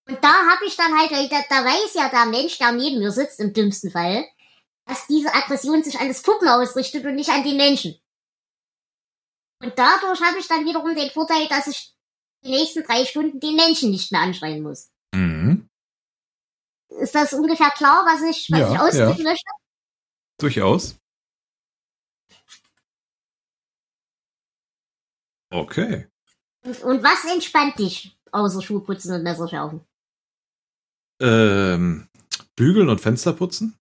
Und 0.08 0.22
da 0.22 0.32
habe 0.50 0.64
ich 0.66 0.76
dann 0.76 0.96
halt, 0.96 1.10
da, 1.10 1.42
da 1.48 1.64
weiß 1.64 1.94
ja 1.94 2.08
der 2.08 2.26
Mensch, 2.26 2.58
der 2.58 2.72
neben 2.72 2.98
mir 2.98 3.10
sitzt, 3.10 3.40
im 3.40 3.52
dümmsten 3.52 3.90
Fall, 3.90 4.24
dass 4.86 5.06
diese 5.08 5.34
Aggression 5.34 5.82
sich 5.82 5.98
an 5.98 6.08
das 6.08 6.22
Puppen 6.22 6.48
ausrichtet 6.48 7.04
und 7.04 7.16
nicht 7.16 7.30
an 7.30 7.42
den 7.42 7.56
Menschen. 7.56 7.98
Und 9.60 9.76
dadurch 9.76 10.20
habe 10.20 10.38
ich 10.38 10.46
dann 10.46 10.64
wiederum 10.64 10.94
den 10.94 11.10
Vorteil, 11.10 11.48
dass 11.48 11.66
ich 11.66 11.94
die 12.44 12.50
nächsten 12.50 12.84
drei 12.84 13.04
Stunden 13.04 13.40
den 13.40 13.56
Menschen 13.56 13.90
nicht 13.90 14.12
mehr 14.12 14.20
anschreien 14.20 14.62
muss. 14.62 14.90
Mhm. 15.12 15.68
Ist 16.88 17.14
das 17.14 17.32
ungefähr 17.32 17.70
klar, 17.70 18.04
was 18.06 18.22
ich, 18.22 18.48
was 18.50 18.60
Ja, 18.60 18.72
ich 18.72 18.78
ausdrücken 18.78 19.24
möchte? 19.24 19.50
Durchaus. 20.38 20.96
Okay. 25.50 26.08
Und, 26.62 26.82
und 26.82 27.02
was 27.02 27.24
entspannt 27.24 27.78
dich, 27.78 28.16
außer 28.30 28.62
Schuhputzen 28.62 29.14
und 29.14 29.22
Messerschärfen? 29.22 29.84
Ähm, 31.20 32.08
bügeln 32.56 32.88
und 32.88 33.00
Fenster 33.00 33.32
putzen? 33.32 33.76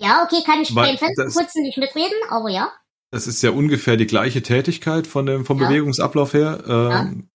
Ja, 0.00 0.24
okay, 0.24 0.42
kann 0.44 0.60
ich 0.62 0.74
Weil 0.74 0.96
beim 0.96 0.98
Fensterputzen 0.98 1.62
nicht 1.62 1.76
mitreden, 1.76 2.16
aber 2.30 2.48
ja. 2.48 2.72
Das 3.12 3.26
ist 3.26 3.42
ja 3.42 3.50
ungefähr 3.50 3.96
die 3.96 4.06
gleiche 4.06 4.42
Tätigkeit 4.42 5.06
von 5.06 5.26
dem, 5.26 5.44
vom 5.44 5.60
Ja. 5.60 5.68
Bewegungsablauf 5.68 6.32
her. 6.32 6.64
Ähm, 6.66 7.28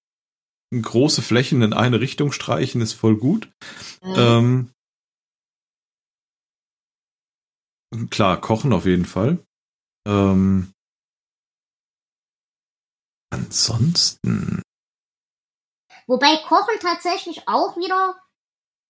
Große 0.74 1.22
Flächen 1.22 1.62
in 1.62 1.74
eine 1.74 2.01
Richtung 2.01 2.32
streichen 2.32 2.82
ist 2.82 2.94
voll 2.94 3.17
gut. 3.17 3.51
Mhm. 4.01 4.72
Ähm, 7.94 8.10
klar, 8.10 8.41
kochen 8.41 8.74
auf 8.74 8.86
jeden 8.86 9.05
Fall. 9.05 9.38
Ähm, 10.08 10.74
ansonsten. 13.32 14.62
Wobei 16.07 16.38
Kochen 16.47 16.79
tatsächlich 16.79 17.47
auch 17.47 17.75
wieder, 17.77 18.15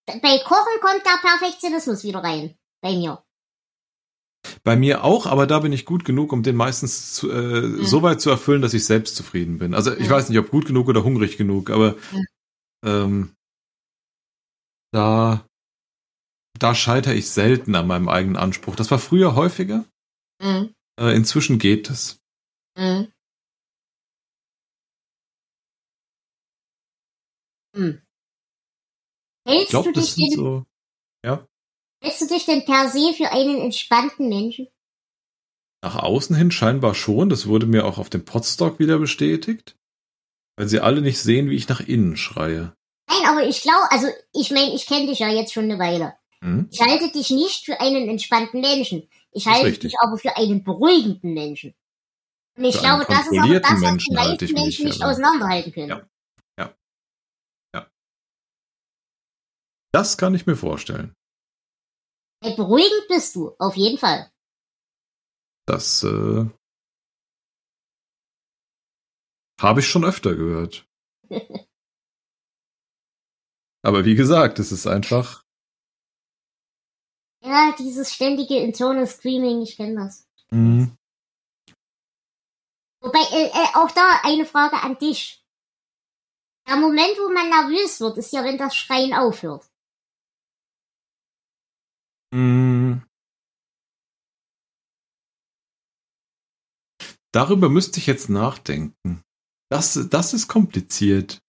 bei 0.07 0.39
Kochen 0.39 0.79
kommt 0.81 1.05
der 1.05 1.17
Perfektionismus 1.21 2.03
wieder 2.03 2.19
rein. 2.23 2.57
Bei 2.81 2.91
mir. 2.93 3.23
Bei 4.63 4.75
mir 4.75 5.03
auch, 5.03 5.25
aber 5.25 5.47
da 5.47 5.59
bin 5.59 5.73
ich 5.73 5.85
gut 5.85 6.05
genug, 6.05 6.31
um 6.31 6.43
den 6.43 6.55
meistens 6.55 7.13
zu, 7.13 7.31
äh, 7.31 7.83
so 7.83 8.03
weit 8.03 8.21
zu 8.21 8.29
erfüllen, 8.29 8.61
dass 8.61 8.73
ich 8.73 8.85
selbst 8.85 9.15
zufrieden 9.15 9.57
bin. 9.57 9.73
Also 9.73 9.93
ich 9.93 10.05
Ja. 10.05 10.11
weiß 10.11 10.29
nicht, 10.29 10.37
ob 10.37 10.51
gut 10.51 10.65
genug 10.67 10.87
oder 10.87 11.03
hungrig 11.03 11.37
genug, 11.37 11.69
aber 11.71 11.95
ähm, 12.85 13.33
da, 14.93 15.47
da 16.59 16.75
scheitere 16.75 17.15
ich 17.15 17.29
selten 17.29 17.75
an 17.75 17.87
meinem 17.87 18.07
eigenen 18.07 18.37
Anspruch. 18.37 18.75
Das 18.75 18.91
war 18.91 18.99
früher 18.99 19.35
häufiger. 19.35 19.85
Mhm. 20.41 20.73
Äh, 20.99 21.15
inzwischen 21.15 21.59
geht 21.59 21.89
es. 21.89 22.19
Mhm. 22.77 23.11
Ich 27.75 29.51
Hältst, 29.51 29.69
glaube, 29.69 29.91
du 29.91 29.99
das 29.99 30.15
dich 30.15 30.15
sind 30.15 30.31
denn, 30.31 30.39
so. 30.39 30.65
hältst 32.01 32.21
du 32.21 32.27
dich 32.27 32.45
denn 32.45 32.65
per 32.65 32.89
se 32.89 33.13
für 33.13 33.31
einen 33.31 33.59
entspannten 33.61 34.29
Menschen? 34.29 34.67
Nach 35.83 35.97
außen 35.97 36.35
hin 36.35 36.51
scheinbar 36.51 36.95
schon. 36.95 37.29
Das 37.29 37.47
wurde 37.47 37.65
mir 37.67 37.85
auch 37.85 37.97
auf 37.97 38.09
dem 38.09 38.25
Podstock 38.25 38.79
wieder 38.79 38.97
bestätigt. 38.97 39.75
Weil 40.57 40.67
sie 40.67 40.79
alle 40.79 41.01
nicht 41.01 41.19
sehen, 41.19 41.49
wie 41.49 41.55
ich 41.55 41.67
nach 41.67 41.81
innen 41.81 42.15
schreie. 42.17 42.73
Nein, 43.07 43.25
aber 43.27 43.45
ich 43.45 43.61
glaube, 43.61 43.91
also 43.91 44.07
ich 44.33 44.49
meine, 44.51 44.73
ich 44.73 44.87
kenne 44.87 45.07
dich 45.07 45.19
ja 45.19 45.29
jetzt 45.29 45.53
schon 45.53 45.65
eine 45.65 45.77
Weile. 45.77 46.15
Hm? 46.41 46.69
Ich 46.71 46.81
halte 46.81 47.11
dich 47.11 47.29
nicht 47.29 47.65
für 47.65 47.79
einen 47.81 48.07
entspannten 48.09 48.61
Menschen. 48.61 49.07
Ich 49.31 49.45
halte 49.47 49.67
richtig. 49.67 49.91
dich 49.91 49.99
aber 49.99 50.17
für 50.17 50.35
einen 50.37 50.63
beruhigenden 50.63 51.33
Menschen. 51.33 51.75
Und 52.57 52.63
ich 52.63 52.75
Für 52.75 52.81
glaube, 52.81 53.05
das 53.05 53.19
ist 53.19 53.27
aber 53.27 53.35
kontrollierten 53.37 53.81
das, 53.81 53.81
was 53.93 54.03
die 54.03 54.13
meisten 54.13 54.45
mich, 54.45 54.53
Menschen 54.53 54.85
nicht 54.85 55.01
aber- 55.01 55.11
auseinanderhalten 55.11 55.71
können. 55.73 55.89
Ja. 55.89 56.09
Das 59.95 60.17
kann 60.17 60.35
ich 60.35 60.45
mir 60.45 60.57
vorstellen. 60.57 61.15
Beruhigend 62.41 63.07
bist 63.07 63.33
du, 63.37 63.55
auf 63.59 63.77
jeden 63.77 63.97
Fall. 63.97 64.29
Das 65.65 66.03
äh, 66.03 66.49
habe 69.61 69.79
ich 69.79 69.87
schon 69.87 70.03
öfter 70.03 70.35
gehört. 70.35 70.85
Aber 73.83 74.03
wie 74.03 74.15
gesagt, 74.15 74.59
es 74.59 74.73
ist 74.73 74.85
einfach. 74.85 75.45
Ja, 77.41 77.73
dieses 77.79 78.13
ständige 78.13 78.57
Internal 78.57 79.07
Screaming, 79.07 79.61
ich 79.61 79.77
kenne 79.77 79.95
das. 79.95 80.27
Mh, 80.49 80.93
Wobei, 82.99 83.21
äh, 83.31 83.47
äh, 83.47 83.75
auch 83.75 83.91
da 83.91 84.19
eine 84.23 84.45
Frage 84.45 84.75
an 84.75 84.97
dich. 84.97 85.41
Der 86.67 86.75
Moment, 86.75 87.17
wo 87.17 87.29
man 87.31 87.47
nervös 87.47 88.01
wird, 88.01 88.17
ist 88.17 88.33
ja, 88.33 88.43
wenn 88.43 88.57
das 88.57 88.75
Schreien 88.75 89.13
aufhört. 89.13 89.71
Mh. 92.35 93.01
Darüber 97.31 97.67
müsste 97.67 97.99
ich 97.99 98.07
jetzt 98.07 98.29
nachdenken. 98.29 99.21
Das, 99.69 99.99
das 100.09 100.33
ist 100.33 100.47
kompliziert. 100.47 101.39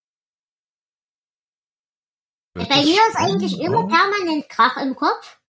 Bei 2.54 2.64
mir 2.82 3.00
ist 3.08 3.16
eigentlich 3.16 3.60
immer 3.60 3.86
permanent 3.86 4.48
Krach 4.48 4.78
im 4.78 4.96
Kopf. 4.96 5.40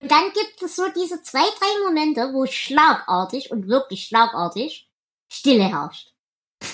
Und 0.00 0.10
dann 0.10 0.32
gibt 0.32 0.62
es 0.62 0.76
so 0.76 0.88
diese 0.88 1.22
zwei, 1.22 1.44
drei 1.58 1.84
Momente, 1.84 2.32
wo 2.32 2.46
schlagartig 2.46 3.50
und 3.50 3.68
wirklich 3.68 4.06
schlagartig 4.06 4.90
Stille 5.30 5.64
herrscht. 5.64 6.12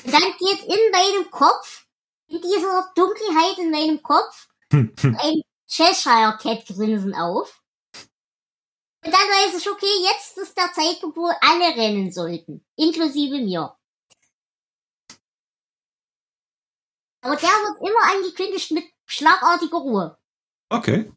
Und 0.05 0.13
dann 0.13 0.23
geht 0.39 0.63
in 0.63 0.91
meinem 0.91 1.31
Kopf, 1.31 1.87
in 2.29 2.41
dieser 2.41 2.91
Dunkelheit 2.95 3.59
in 3.59 3.71
meinem 3.71 4.03
Kopf, 4.03 4.49
ein 4.73 5.43
Cheshire 5.67 6.39
Cat 6.41 6.67
Grinsen 6.67 7.15
auf. 7.15 7.64
Und 9.05 9.13
dann 9.13 9.21
weiß 9.21 9.59
ich, 9.59 9.71
okay, 9.71 9.87
jetzt 10.03 10.39
ist 10.39 10.57
der 10.57 10.73
Zeitpunkt, 10.73 11.17
wo 11.17 11.27
alle 11.27 11.77
rennen 11.77 12.11
sollten. 12.11 12.65
Inklusive 12.77 13.39
mir. 13.39 13.77
Aber 17.21 17.37
der 17.37 17.49
wird 17.49 17.81
immer 17.81 18.13
angekündigt 18.15 18.71
mit 18.71 18.85
schlagartiger 19.07 19.77
Ruhe. 19.79 20.19
Okay. 20.71 21.13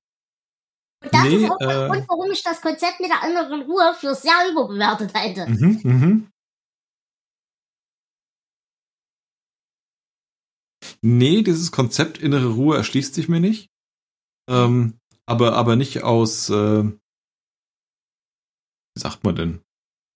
Und 1.03 1.13
das 1.13 1.23
Nee, 1.23 1.45
ist 1.45 1.51
auch 1.51 1.59
äh, 1.61 1.67
der 1.67 1.87
Grund, 1.87 2.09
warum 2.09 2.31
ich 2.31 2.43
das 2.43 2.61
Konzept 2.61 2.99
mit 2.99 3.09
der 3.09 3.29
inneren 3.29 3.61
Ruhe 3.63 3.93
für 3.93 4.15
sehr 4.15 4.49
überbewertet 4.51 5.13
halte. 5.13 5.47
Mhm, 5.47 5.79
mhm. 5.83 6.31
Nee, 11.01 11.41
dieses 11.41 11.71
Konzept 11.71 12.17
innere 12.17 12.53
Ruhe 12.53 12.77
erschließt 12.77 13.13
sich 13.13 13.29
mir 13.29 13.39
nicht. 13.39 13.69
Ähm, 14.49 14.99
aber, 15.25 15.53
aber 15.53 15.75
nicht 15.75 16.03
aus, 16.03 16.49
äh, 16.49 16.83
wie 18.97 19.01
sagt 19.01 19.23
man 19.23 19.35
denn? 19.35 19.61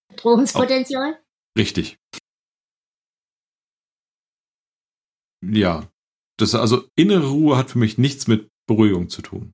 Bedrohungspotenzial. 0.09 1.23
Richtig. 1.55 1.99
Ja. 5.45 5.87
Das, 6.39 6.55
also 6.55 6.87
innere 6.95 7.29
Ruhe 7.29 7.57
hat 7.57 7.69
für 7.69 7.77
mich 7.77 7.99
nichts 7.99 8.25
mit 8.25 8.49
Beruhigung 8.67 9.09
zu 9.09 9.21
tun. 9.21 9.53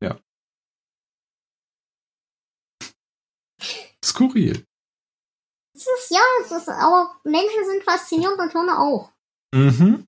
Ja. 0.00 0.20
Skurril. 4.04 4.64
Es 5.74 5.82
ist, 5.82 6.10
ja, 6.10 6.22
es 6.44 6.52
ist, 6.52 6.68
aber 6.68 7.20
Menschen 7.24 7.64
sind 7.64 7.82
faszinierend 7.82 8.38
und 8.38 8.52
Hirne 8.52 8.78
auch. 8.78 9.10
Mhm. 9.52 10.06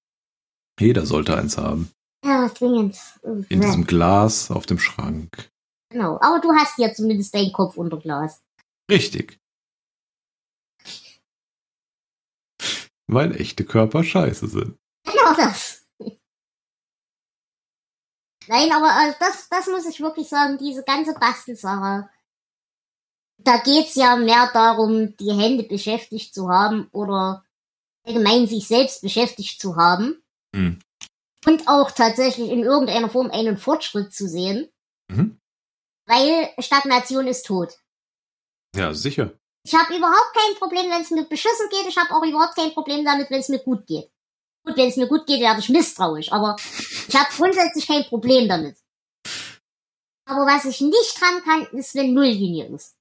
Jeder 0.79 1.05
sollte 1.05 1.37
eins 1.37 1.59
haben. 1.59 1.91
Ja, 2.25 2.49
dringend. 2.49 2.97
In 3.25 3.61
diesem 3.61 3.87
Glas 3.87 4.53
auf 4.53 4.67
dem 4.67 4.79
Schrank. 4.79 5.51
Genau. 5.95 6.19
Aber 6.21 6.41
du 6.41 6.53
hast 6.53 6.77
ja 6.79 6.93
zumindest 6.93 7.33
deinen 7.33 7.53
Kopf 7.53 7.77
unter 7.77 7.99
Glas. 7.99 8.43
Richtig. 8.91 9.39
Weil 13.07 13.41
echte 13.41 13.65
Körper 13.65 14.03
scheiße 14.03 14.49
sind. 14.49 14.77
Genau 15.05 15.35
das. 15.37 15.87
Nein, 18.49 18.73
aber 18.73 18.89
äh, 18.89 19.15
das, 19.21 19.49
das 19.49 19.69
muss 19.69 19.87
ich 19.87 20.01
wirklich 20.01 20.29
sagen, 20.29 20.59
diese 20.59 20.83
ganze 20.83 21.15
Bastelsache. 21.15 22.11
Da 23.39 23.59
geht's 23.59 23.95
ja 23.95 24.17
mehr 24.17 24.51
darum, 24.53 25.17
die 25.17 25.33
Hände 25.33 25.63
beschäftigt 25.63 26.35
zu 26.35 26.49
haben 26.49 26.89
oder 26.91 27.45
allgemein 28.05 28.49
sich 28.49 28.67
selbst 28.67 29.01
beschäftigt 29.01 29.61
zu 29.61 29.77
haben. 29.77 30.25
Hm. 30.57 30.81
Und 31.47 31.69
auch 31.69 31.93
tatsächlich 31.93 32.51
in 32.51 32.65
irgendeiner 32.65 33.11
Form 33.11 33.31
einen 33.31 33.59
Fortschritt 33.59 34.13
zu 34.13 34.27
sehen. 34.29 34.69
Mhm. 35.09 35.39
Weil 36.07 36.53
Stagnation 36.59 37.27
ist 37.27 37.47
tot. 37.47 37.73
Ja, 38.77 38.93
sicher. 38.93 39.33
Ich 39.67 39.75
habe 39.75 39.97
überhaupt 39.97 40.35
kein 40.35 40.55
Problem, 40.57 40.91
wenn 40.91 41.03
es 41.03 41.11
mir 41.11 41.25
beschissen 41.25 41.69
geht. 41.71 41.87
Ich 41.87 41.97
habe 41.97 42.15
auch 42.15 42.23
überhaupt 42.23 42.55
kein 42.55 42.73
Problem 42.73 43.05
damit, 43.05 43.31
wenn 43.31 43.41
es 43.41 43.49
mir 43.49 43.61
gut 43.61 43.87
geht. 43.87 44.11
Gut, 44.67 44.77
wenn 44.77 44.89
es 44.89 44.97
mir 44.97 45.07
gut 45.07 45.27
geht, 45.27 45.41
werde 45.41 45.61
ich 45.61 45.69
misstrauisch, 45.69 46.33
aber 46.33 46.57
ich 46.59 47.15
habe 47.15 47.29
grundsätzlich 47.35 47.87
kein 47.87 48.05
Problem 48.05 48.49
damit. 48.49 48.77
Aber 50.27 50.47
was 50.47 50.65
ich 50.65 50.81
nicht 50.81 51.21
dran 51.21 51.43
kann, 51.43 51.79
ist, 51.79 51.95
wenn 51.95 52.15
Nulllinie 52.15 52.67
ist. 52.75 52.97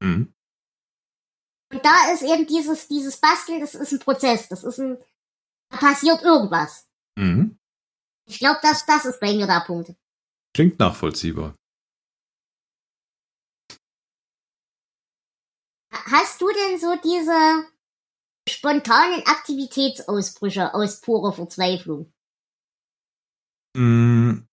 Mhm. 0.00 0.32
Und 1.72 1.84
da 1.84 2.12
ist 2.12 2.22
eben 2.22 2.46
dieses, 2.46 2.88
dieses 2.88 3.18
Basteln, 3.18 3.60
das 3.60 3.74
ist 3.74 3.92
ein 3.92 3.98
Prozess. 3.98 4.48
Das 4.48 4.64
ist 4.64 4.78
ein, 4.78 4.96
da 5.70 5.76
passiert 5.76 6.22
irgendwas. 6.22 6.88
Mhm. 7.16 7.58
Ich 8.28 8.38
glaube, 8.38 8.60
das, 8.62 8.86
das 8.86 9.04
ist 9.04 9.20
bei 9.20 9.34
mir 9.34 9.46
der 9.46 9.64
Punkt. 9.66 9.94
Klingt 10.54 10.78
nachvollziehbar. 10.78 11.54
Hast 15.90 16.40
du 16.40 16.48
denn 16.48 16.78
so 16.78 16.94
diese 17.02 17.66
spontanen 18.48 19.26
Aktivitätsausbrüche 19.26 20.74
aus 20.74 21.00
purer 21.00 21.32
Verzweiflung? 21.32 22.12
Mm. 23.76 24.48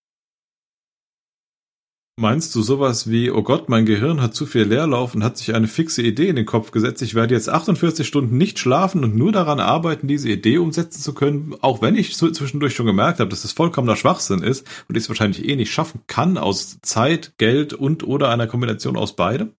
Meinst 2.18 2.56
du 2.56 2.62
sowas 2.62 3.10
wie, 3.10 3.30
oh 3.30 3.44
Gott, 3.44 3.68
mein 3.68 3.86
Gehirn 3.86 4.22
hat 4.22 4.34
zu 4.34 4.46
viel 4.46 4.64
Leerlauf 4.64 5.16
und 5.16 5.24
hat 5.26 5.38
sich 5.38 5.54
eine 5.54 5.68
fixe 5.68 6.02
Idee 6.02 6.30
in 6.30 6.38
den 6.38 6.46
Kopf 6.46 6.72
gesetzt, 6.72 7.02
ich 7.02 7.14
werde 7.14 7.36
jetzt 7.36 7.50
48 7.50 8.08
Stunden 8.08 8.38
nicht 8.38 8.58
schlafen 8.58 9.04
und 9.04 9.18
nur 9.18 9.34
daran 9.34 9.60
arbeiten, 9.60 10.08
diese 10.08 10.30
Idee 10.30 10.58
umsetzen 10.58 11.02
zu 11.02 11.14
können, 11.14 11.56
auch 11.60 11.82
wenn 11.82 11.98
ich 11.98 12.16
zwischendurch 12.16 12.74
schon 12.74 12.86
gemerkt 12.86 13.20
habe, 13.20 13.30
dass 13.30 13.42
das 13.42 13.52
vollkommener 13.52 13.98
Schwachsinn 13.98 14.42
ist 14.42 14.66
und 14.88 14.96
ich 14.96 15.04
es 15.04 15.10
wahrscheinlich 15.10 15.44
eh 15.44 15.58
nicht 15.58 15.74
schaffen 15.74 16.04
kann 16.08 16.38
aus 16.38 16.80
Zeit, 16.82 17.34
Geld 17.38 17.74
und 17.74 18.08
oder 18.08 18.30
einer 18.30 18.48
Kombination 18.48 18.96
aus 18.96 19.18
beidem? 19.18 19.52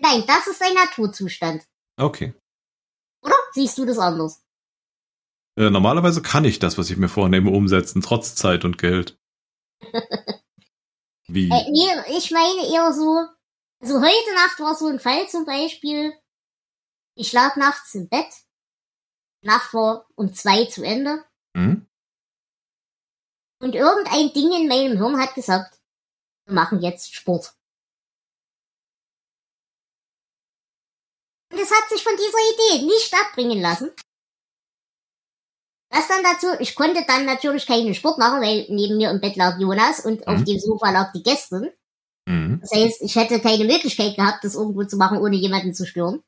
Nein, 0.00 0.24
das 0.26 0.46
ist 0.46 0.62
ein 0.62 0.74
Naturzustand. 0.74 1.62
Okay. 1.96 2.34
Oder? 3.22 3.36
Siehst 3.52 3.76
du 3.78 3.84
das 3.84 3.98
anders? 3.98 4.42
Äh, 5.56 5.70
normalerweise 5.70 6.22
kann 6.22 6.44
ich 6.44 6.58
das, 6.58 6.78
was 6.78 6.90
ich 6.90 6.96
mir 6.96 7.08
vornehme, 7.08 7.50
umsetzen, 7.50 8.00
trotz 8.00 8.34
Zeit 8.34 8.64
und 8.64 8.78
Geld. 8.78 9.18
Wie? 11.28 11.48
Äh, 11.50 11.70
nee, 11.70 12.16
ich 12.16 12.30
meine 12.30 12.66
eher 12.72 12.92
so, 12.92 13.26
also 13.80 14.00
heute 14.00 14.34
Nacht 14.34 14.58
war 14.60 14.74
so 14.74 14.86
ein 14.86 15.00
Fall 15.00 15.28
zum 15.28 15.44
Beispiel, 15.44 16.12
ich 17.14 17.32
lag 17.32 17.56
nachts 17.56 17.94
im 17.94 18.08
Bett, 18.08 18.28
Nacht 19.42 19.72
war 19.74 20.06
um 20.14 20.32
zwei 20.34 20.64
zu 20.66 20.82
Ende 20.82 21.24
Hm? 21.56 21.86
und 23.60 23.74
irgendein 23.74 24.32
Ding 24.32 24.52
in 24.52 24.68
meinem 24.68 24.96
Hirn 24.96 25.18
hat 25.20 25.34
gesagt, 25.34 25.78
wir 26.46 26.54
machen 26.54 26.80
jetzt 26.80 27.14
Sport. 27.14 27.54
Es 31.62 31.70
hat 31.70 31.88
sich 31.90 32.02
von 32.02 32.12
dieser 32.16 32.78
Idee 32.78 32.86
nicht 32.86 33.12
abbringen 33.14 33.60
lassen. 33.60 33.90
Was 35.92 36.06
dann 36.06 36.22
dazu, 36.22 36.46
ich 36.60 36.74
konnte 36.76 37.04
dann 37.06 37.24
natürlich 37.24 37.66
keinen 37.66 37.94
Sport 37.94 38.18
machen, 38.18 38.40
weil 38.40 38.66
neben 38.68 38.96
mir 38.96 39.10
im 39.10 39.20
Bett 39.20 39.36
lag 39.36 39.58
Jonas 39.58 40.00
und 40.04 40.26
auf 40.28 40.38
Mhm. 40.38 40.44
dem 40.44 40.60
Sofa 40.60 40.90
lag 40.90 41.12
die 41.12 41.22
Gästin. 41.22 41.70
Mhm. 42.26 42.60
Das 42.60 42.70
heißt, 42.70 43.02
ich 43.02 43.16
hätte 43.16 43.40
keine 43.40 43.64
Möglichkeit 43.64 44.14
gehabt, 44.16 44.44
das 44.44 44.54
irgendwo 44.54 44.84
zu 44.84 44.96
machen, 44.96 45.18
ohne 45.18 45.34
jemanden 45.36 45.74
zu 45.74 45.86
stören. 45.86 46.22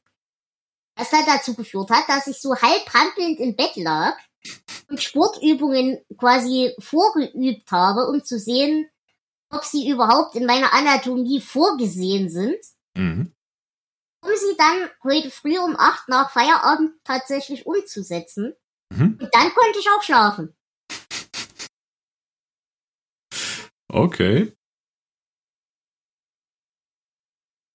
Was 0.96 1.10
dann 1.10 1.24
dazu 1.26 1.54
geführt 1.54 1.90
hat, 1.90 2.08
dass 2.08 2.26
ich 2.26 2.40
so 2.40 2.54
halb 2.56 2.92
hampelnd 2.92 3.38
im 3.38 3.54
Bett 3.56 3.76
lag 3.76 4.16
und 4.88 5.00
Sportübungen 5.00 6.04
quasi 6.18 6.74
vorgeübt 6.80 7.70
habe, 7.70 8.08
um 8.08 8.22
zu 8.24 8.38
sehen, 8.38 8.90
ob 9.50 9.64
sie 9.64 9.88
überhaupt 9.88 10.34
in 10.34 10.44
meiner 10.44 10.72
Anatomie 10.74 11.40
vorgesehen 11.40 12.28
sind, 12.28 12.56
Mhm. 12.94 13.32
Um 14.22 14.30
sie 14.34 14.56
dann 14.56 14.90
heute 15.02 15.30
früh 15.30 15.58
um 15.58 15.76
acht 15.76 16.08
nach 16.08 16.30
Feierabend 16.30 16.92
tatsächlich 17.04 17.66
umzusetzen. 17.66 18.54
Mhm. 18.90 19.18
Und 19.20 19.28
dann 19.32 19.52
konnte 19.54 19.78
ich 19.78 19.88
auch 19.90 20.02
schlafen. 20.02 20.54
Okay. 23.88 24.52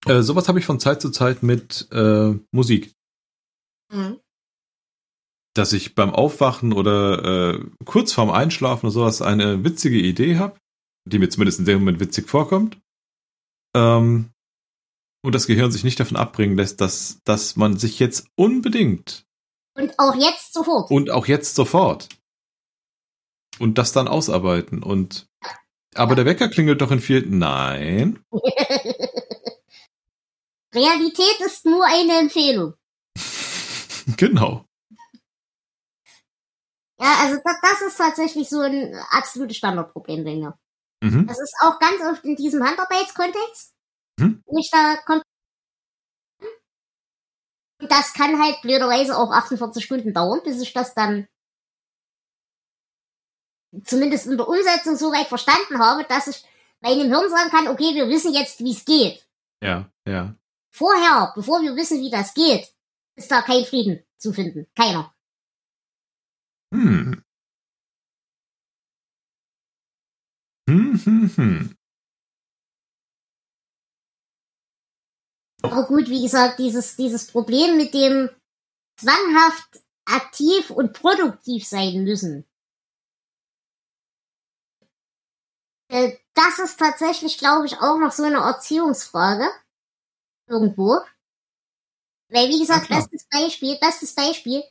Äh, 0.05 0.21
sowas 0.21 0.47
habe 0.47 0.59
ich 0.59 0.65
von 0.65 0.79
Zeit 0.79 1.01
zu 1.01 1.11
Zeit 1.11 1.43
mit 1.43 1.87
äh, 1.91 2.33
Musik. 2.51 2.93
Mhm. 3.91 4.19
Dass 5.53 5.73
ich 5.73 5.95
beim 5.95 6.13
Aufwachen 6.13 6.71
oder 6.71 7.55
äh, 7.55 7.65
kurz 7.85 8.13
vorm 8.13 8.31
Einschlafen 8.31 8.85
oder 8.85 8.93
sowas 8.93 9.21
eine 9.21 9.63
witzige 9.63 9.97
Idee 9.97 10.37
habe, 10.37 10.57
die 11.05 11.19
mir 11.19 11.29
zumindest 11.29 11.59
in 11.59 11.65
dem 11.65 11.79
Moment 11.79 11.99
witzig 11.99 12.29
vorkommt. 12.29 12.79
Ähm, 13.75 14.31
und 15.21 15.33
das 15.35 15.47
Gehirn 15.47 15.71
sich 15.71 15.83
nicht 15.83 15.99
davon 15.99 16.17
abbringen 16.17 16.57
lässt, 16.57 16.79
dass, 16.81 17.19
dass 17.23 17.55
man 17.55 17.77
sich 17.77 17.99
jetzt 17.99 18.27
unbedingt 18.35 19.25
Und 19.75 19.97
auch 19.99 20.15
jetzt 20.15 20.53
sofort. 20.53 20.89
und 20.91 21.09
auch 21.09 21.25
jetzt 21.27 21.55
sofort 21.55 22.09
und 23.59 23.77
das 23.77 23.91
dann 23.91 24.07
ausarbeiten 24.07 24.83
und 24.83 25.27
aber 25.95 26.15
der 26.15 26.25
Wecker 26.25 26.47
klingelt 26.49 26.81
doch 26.81 26.91
in 26.91 26.99
vier. 27.01 27.25
Nein. 27.25 28.23
Realität 30.75 31.39
ist 31.45 31.65
nur 31.65 31.85
eine 31.85 32.19
Empfehlung. 32.19 32.73
Genau. 34.15 34.63
Ja, 36.97 37.13
also 37.21 37.37
das, 37.43 37.57
das 37.61 37.81
ist 37.89 37.97
tatsächlich 37.97 38.47
so 38.47 38.61
ein 38.61 38.95
absolutes 39.11 39.57
Standardproblem 39.57 40.23
bei 40.23 40.35
mir. 40.35 40.57
Mhm. 41.03 41.27
Das 41.27 41.37
ist 41.39 41.53
auch 41.61 41.77
ganz 41.77 42.01
oft 42.01 42.23
in 42.23 42.37
diesem 42.37 42.63
Handarbeitskontext, 42.63 43.73
Wo 44.45 44.57
ich 44.59 44.69
da 44.71 44.97
kommt. 45.05 45.23
Und 47.79 47.91
das 47.91 48.13
kann 48.13 48.41
halt 48.41 48.61
blöderweise 48.61 49.17
auch 49.17 49.31
48 49.31 49.83
Stunden 49.83 50.13
dauern, 50.13 50.41
bis 50.43 50.61
ich 50.61 50.73
das 50.73 50.95
dann 50.95 51.27
zumindest 53.83 54.27
in 54.27 54.37
der 54.37 54.47
Umsetzung 54.47 54.95
so 54.95 55.11
weit 55.11 55.27
verstanden 55.27 55.79
habe, 55.79 56.03
dass 56.05 56.27
ich 56.27 56.43
meinem 56.81 57.09
Hirn 57.09 57.29
sagen 57.29 57.49
kann, 57.49 57.67
okay, 57.67 57.93
wir 57.95 58.07
wissen 58.07 58.33
jetzt, 58.33 58.59
wie 58.59 58.71
es 58.71 58.85
geht. 58.85 59.27
Ja, 59.61 59.91
ja. 60.07 60.35
Vorher, 60.71 61.33
bevor 61.35 61.61
wir 61.61 61.75
wissen, 61.75 61.99
wie 62.01 62.09
das 62.09 62.33
geht, 62.33 62.73
ist 63.15 63.31
da 63.31 63.41
kein 63.41 63.65
Frieden 63.65 64.03
zu 64.17 64.33
finden. 64.33 64.67
Keiner. 64.75 65.13
Hm. 66.73 67.23
Hm, 70.69 70.99
hm, 71.03 71.31
hm. 71.35 71.77
Aber 75.71 75.87
gut, 75.87 76.09
wie 76.09 76.21
gesagt, 76.21 76.59
dieses, 76.59 76.95
dieses 76.95 77.27
Problem 77.27 77.77
mit 77.77 77.93
dem 77.93 78.29
zwanghaft 78.97 79.81
aktiv 80.05 80.69
und 80.69 80.93
produktiv 80.93 81.67
sein 81.67 82.03
müssen. 82.03 82.45
Äh, 85.89 86.17
das 86.33 86.59
ist 86.59 86.79
tatsächlich, 86.79 87.37
glaube 87.37 87.65
ich, 87.65 87.77
auch 87.79 87.97
noch 87.97 88.11
so 88.11 88.23
eine 88.23 88.37
Erziehungsfrage. 88.37 89.49
Irgendwo. 90.47 90.99
Weil, 92.29 92.49
wie 92.49 92.59
gesagt, 92.59 92.89
bestes 92.89 93.27
Beispiel, 93.29 93.77
bestes 93.79 94.13
Beispiel. 94.13 94.63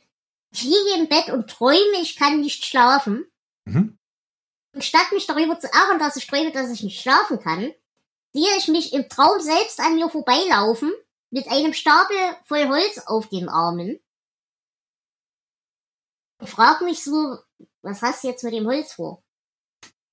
Ich 0.51 0.63
liege 0.63 0.95
im 0.97 1.09
Bett 1.09 1.29
und 1.29 1.49
träume, 1.49 2.01
ich 2.01 2.15
kann 2.15 2.39
nicht 2.39 2.65
schlafen. 2.65 3.25
Mhm. 3.65 3.97
Und 4.73 4.83
statt 4.83 5.11
mich 5.11 5.27
darüber 5.27 5.59
zu 5.59 5.67
ärgern, 5.67 5.99
dass 5.99 6.15
ich 6.15 6.27
träume, 6.27 6.51
dass 6.51 6.71
ich 6.71 6.83
nicht 6.83 7.01
schlafen 7.01 7.39
kann, 7.39 7.73
sehe 8.37 8.57
ich 8.57 8.67
mich 8.67 8.93
im 8.93 9.09
Traum 9.09 9.39
selbst 9.39 9.79
an 9.79 9.95
mir 9.95 10.09
vorbeilaufen, 10.09 10.93
mit 11.31 11.47
einem 11.47 11.73
Stapel 11.73 12.15
voll 12.45 12.67
Holz 12.67 12.99
auf 13.07 13.27
den 13.29 13.49
Armen. 13.49 13.99
Und 16.39 16.47
frag 16.47 16.81
mich 16.81 17.03
so, 17.03 17.39
was 17.81 18.01
hast 18.03 18.23
du 18.23 18.27
jetzt 18.27 18.43
mit 18.43 18.53
dem 18.53 18.67
Holz 18.67 18.93
vor? 18.93 19.23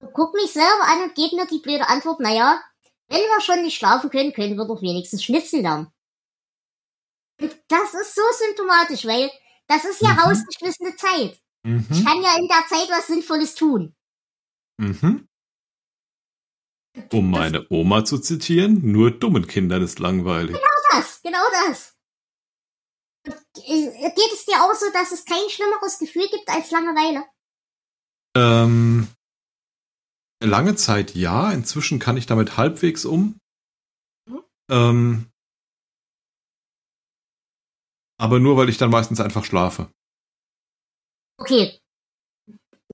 Und 0.01 0.13
guck 0.15 0.35
mich 0.35 0.53
selber 0.53 0.85
an 0.85 1.03
und 1.03 1.15
gebe 1.15 1.37
mir 1.37 1.47
die 1.47 1.59
blöde 1.59 1.87
Antwort, 1.89 2.21
naja, 2.21 2.63
wenn 3.09 3.21
wir 3.21 3.41
schon 3.43 3.61
nicht 3.63 3.77
schlafen 3.77 4.09
können, 4.09 4.33
können 4.33 4.57
wir 4.57 4.65
doch 4.65 4.81
wenigstens 4.81 5.23
schnitzen 5.23 5.61
lernen. 5.63 5.93
Und 7.41 7.55
das 7.69 7.93
ist 7.93 8.15
so 8.15 8.23
symptomatisch, 8.39 9.05
weil 9.05 9.31
das 9.67 9.85
ist 9.85 10.01
ja 10.01 10.13
Mhm. 10.13 10.19
rausgeschmissene 10.21 10.97
Zeit. 10.97 11.39
Ich 11.63 11.71
Mhm. 11.71 12.05
kann 12.05 12.23
ja 12.23 12.37
in 12.39 12.49
der 12.49 12.65
Zeit 12.69 12.89
was 12.89 13.07
Sinnvolles 13.07 13.55
tun. 13.55 13.95
Mhm. 14.79 15.29
Um 17.13 17.31
meine 17.31 17.67
Oma 17.71 18.05
zu 18.05 18.19
zitieren, 18.19 18.81
nur 18.93 19.11
dummen 19.11 19.47
Kindern 19.47 19.83
ist 19.83 19.99
langweilig. 19.99 20.57
das, 20.93 21.21
genau 21.23 21.45
das. 21.67 21.97
Und, 23.27 23.35
äh, 23.65 24.13
Geht 24.15 24.33
es 24.33 24.45
dir 24.45 24.63
auch 24.63 24.75
so, 24.75 24.87
dass 24.93 25.13
es 25.13 25.25
kein 25.25 25.49
schlimmeres 25.49 25.99
Gefühl 25.99 26.29
gibt 26.31 26.49
als 26.49 26.71
Langeweile? 26.71 27.25
Ähm, 28.37 29.09
lange 30.43 30.77
Zeit 30.77 31.15
ja, 31.15 31.51
inzwischen 31.53 31.99
kann 31.99 32.17
ich 32.17 32.27
damit 32.27 32.57
halbwegs 32.57 33.05
um. 33.05 33.39
Mhm. 34.27 34.45
Ähm, 34.71 35.31
aber 38.21 38.39
nur, 38.39 38.57
weil 38.57 38.69
ich 38.69 38.79
dann 38.79 38.91
meistens 38.91 39.21
einfach 39.21 39.45
schlafe. 39.45 39.91
Okay. 41.39 41.81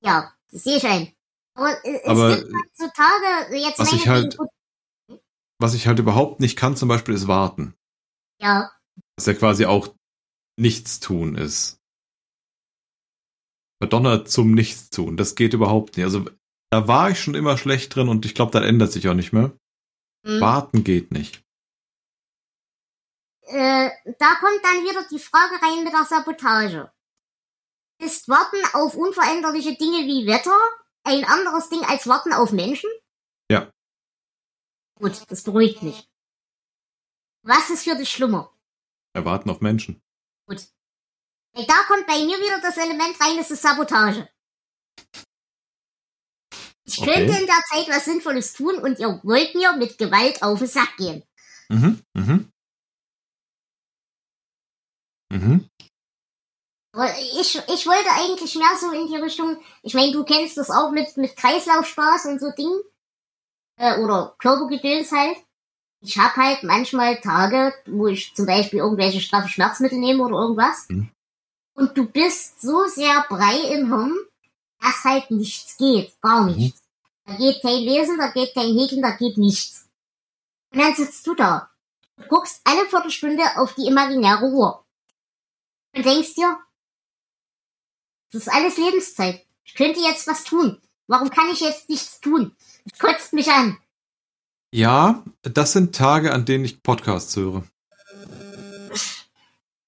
Ja, 0.01 0.33
das 0.51 0.63
sehe 0.63 0.77
ich 0.77 0.85
ein. 0.85 1.13
Aber 1.53 1.85
es 1.85 2.05
Aber, 2.07 2.35
gibt 2.37 2.53
halt 2.53 2.77
so 2.77 2.87
Tage, 2.95 3.55
jetzt 3.57 3.79
was 3.79 3.93
ich 3.93 4.07
halt- 4.07 4.37
Was 5.59 5.73
ich 5.73 5.85
halt 5.87 5.99
überhaupt 5.99 6.39
nicht 6.39 6.57
kann, 6.57 6.75
zum 6.75 6.87
Beispiel, 6.89 7.13
ist 7.13 7.27
warten. 7.27 7.75
Ja, 8.39 8.71
Was 9.15 9.27
ja 9.27 9.33
quasi 9.33 9.65
auch 9.65 9.93
Nichtstun 10.57 11.35
ist. 11.35 11.79
Verdonnert 13.81 14.29
zum 14.29 14.53
Nichtstun. 14.53 15.17
Das 15.17 15.35
geht 15.35 15.53
überhaupt 15.53 15.97
nicht. 15.97 16.05
Also, 16.05 16.25
da 16.71 16.87
war 16.87 17.09
ich 17.11 17.19
schon 17.19 17.35
immer 17.35 17.57
schlecht 17.57 17.95
drin 17.95 18.09
und 18.09 18.25
ich 18.25 18.33
glaube, 18.35 18.51
das 18.51 18.63
ändert 18.67 18.91
sich 18.91 19.07
auch 19.09 19.13
nicht 19.13 19.33
mehr. 19.33 19.51
hm. 20.25 20.39
Warten 20.41 20.83
geht 20.83 21.11
nicht. 21.11 21.43
äh, 23.43 23.89
da 24.19 24.35
kommt 24.35 24.63
dann 24.63 24.83
wieder 24.83 25.03
die 25.11 25.19
Frage 25.19 25.55
rein 25.61 25.83
mit 25.83 25.91
der 25.93 26.05
Sabotage. 26.05 26.91
Ist 27.99 28.29
Warten 28.29 28.57
auf 28.73 28.95
unveränderliche 28.95 29.75
Dinge 29.75 30.05
wie 30.07 30.25
Wetter 30.25 30.57
ein 31.03 31.23
anderes 31.25 31.69
Ding 31.69 31.83
als 31.83 32.07
Warten 32.07 32.33
auf 32.33 32.51
Menschen? 32.51 32.89
Ja. 33.49 33.71
Gut, 34.95 35.23
das 35.29 35.43
beruhigt 35.43 35.81
mich. 35.83 36.07
Was 37.43 37.69
ist 37.69 37.83
für 37.83 37.95
dich 37.95 38.09
schlimmer? 38.09 38.53
Erwarten 39.13 39.49
auf 39.49 39.61
Menschen. 39.61 40.01
Gut. 40.47 40.67
Weil 41.53 41.65
Da 41.65 41.83
kommt 41.87 42.07
bei 42.07 42.17
mir 42.23 42.37
wieder 42.39 42.61
das 42.61 42.77
Element 42.77 43.19
rein, 43.19 43.37
das 43.37 43.51
ist 43.51 43.61
Sabotage. 43.61 44.29
Ich 46.83 46.99
Okay. 46.99 47.13
könnte 47.25 47.39
in 47.39 47.47
der 47.47 47.61
Zeit 47.69 47.87
was 47.89 48.05
Sinnvolles 48.05 48.53
tun 48.53 48.75
und 48.75 48.99
ihr 48.99 49.19
wollt 49.23 49.55
mir 49.55 49.73
mit 49.73 49.97
Gewalt 49.97 50.41
auf 50.43 50.59
den 50.59 50.67
Sack 50.67 50.95
gehen. 50.97 51.23
Mhm, 51.69 52.03
mhm. 52.13 52.51
Mhm. 55.31 55.69
Ich, 57.39 57.55
ich 57.55 57.87
wollte 57.87 58.09
eigentlich 58.11 58.55
mehr 58.55 58.75
so 58.79 58.91
in 58.91 59.07
die 59.07 59.15
Richtung, 59.15 59.57
ich 59.81 59.93
meine, 59.93 60.11
du 60.11 60.25
kennst 60.25 60.57
das 60.57 60.69
auch 60.69 60.91
mit, 60.91 61.15
mit 61.15 61.37
Kreislaufspaß 61.37 62.25
und 62.25 62.39
so 62.39 62.51
Dingen. 62.51 62.81
Äh, 63.77 63.97
oder 63.99 64.35
Körpergedöns 64.39 65.11
halt. 65.11 65.37
Ich 66.01 66.17
hab 66.17 66.35
halt 66.35 66.63
manchmal 66.63 67.21
Tage, 67.21 67.73
wo 67.85 68.07
ich 68.07 68.33
zum 68.35 68.45
Beispiel 68.45 68.79
irgendwelche 68.79 69.21
straffe 69.21 69.47
Schmerzmittel 69.47 69.99
nehme 69.99 70.23
oder 70.23 70.39
irgendwas. 70.39 70.89
Mhm. 70.89 71.09
Und 71.75 71.97
du 71.97 72.05
bist 72.07 72.61
so 72.61 72.85
sehr 72.87 73.25
brei 73.29 73.57
im 73.73 73.87
Hirn, 73.87 74.17
dass 74.81 75.03
halt 75.05 75.31
nichts 75.31 75.77
geht. 75.77 76.19
Gar 76.21 76.41
Mhm. 76.41 76.55
nichts. 76.57 76.81
Da 77.25 77.35
geht 77.35 77.61
kein 77.61 77.79
Lesen, 77.83 78.17
da 78.17 78.27
geht 78.31 78.53
kein 78.53 78.77
Häkeln, 78.77 79.01
da 79.01 79.11
geht 79.11 79.37
nichts. 79.37 79.87
Und 80.73 80.79
dann 80.81 80.93
sitzt 80.95 81.25
du 81.25 81.35
da 81.35 81.69
und 82.17 82.27
guckst 82.27 82.59
alle 82.65 82.85
Viertelstunde 82.87 83.43
auf 83.57 83.75
die 83.75 83.87
imaginäre 83.87 84.45
Uhr. 84.45 84.83
Und 85.95 86.05
denkst 86.05 86.33
dir, 86.35 86.59
das 88.31 88.43
ist 88.43 88.53
alles 88.53 88.77
Lebenszeit. 88.77 89.45
Ich 89.63 89.75
könnte 89.75 89.99
jetzt 89.99 90.27
was 90.27 90.43
tun. 90.43 90.81
Warum 91.07 91.29
kann 91.29 91.49
ich 91.51 91.59
jetzt 91.59 91.89
nichts 91.89 92.19
tun? 92.21 92.55
Das 92.85 92.99
kotzt 92.99 93.33
mich 93.33 93.49
an. 93.51 93.77
Ja, 94.73 95.23
das 95.41 95.73
sind 95.73 95.93
Tage, 95.95 96.31
an 96.33 96.45
denen 96.45 96.63
ich 96.65 96.81
Podcasts 96.81 97.35
höre. 97.35 97.63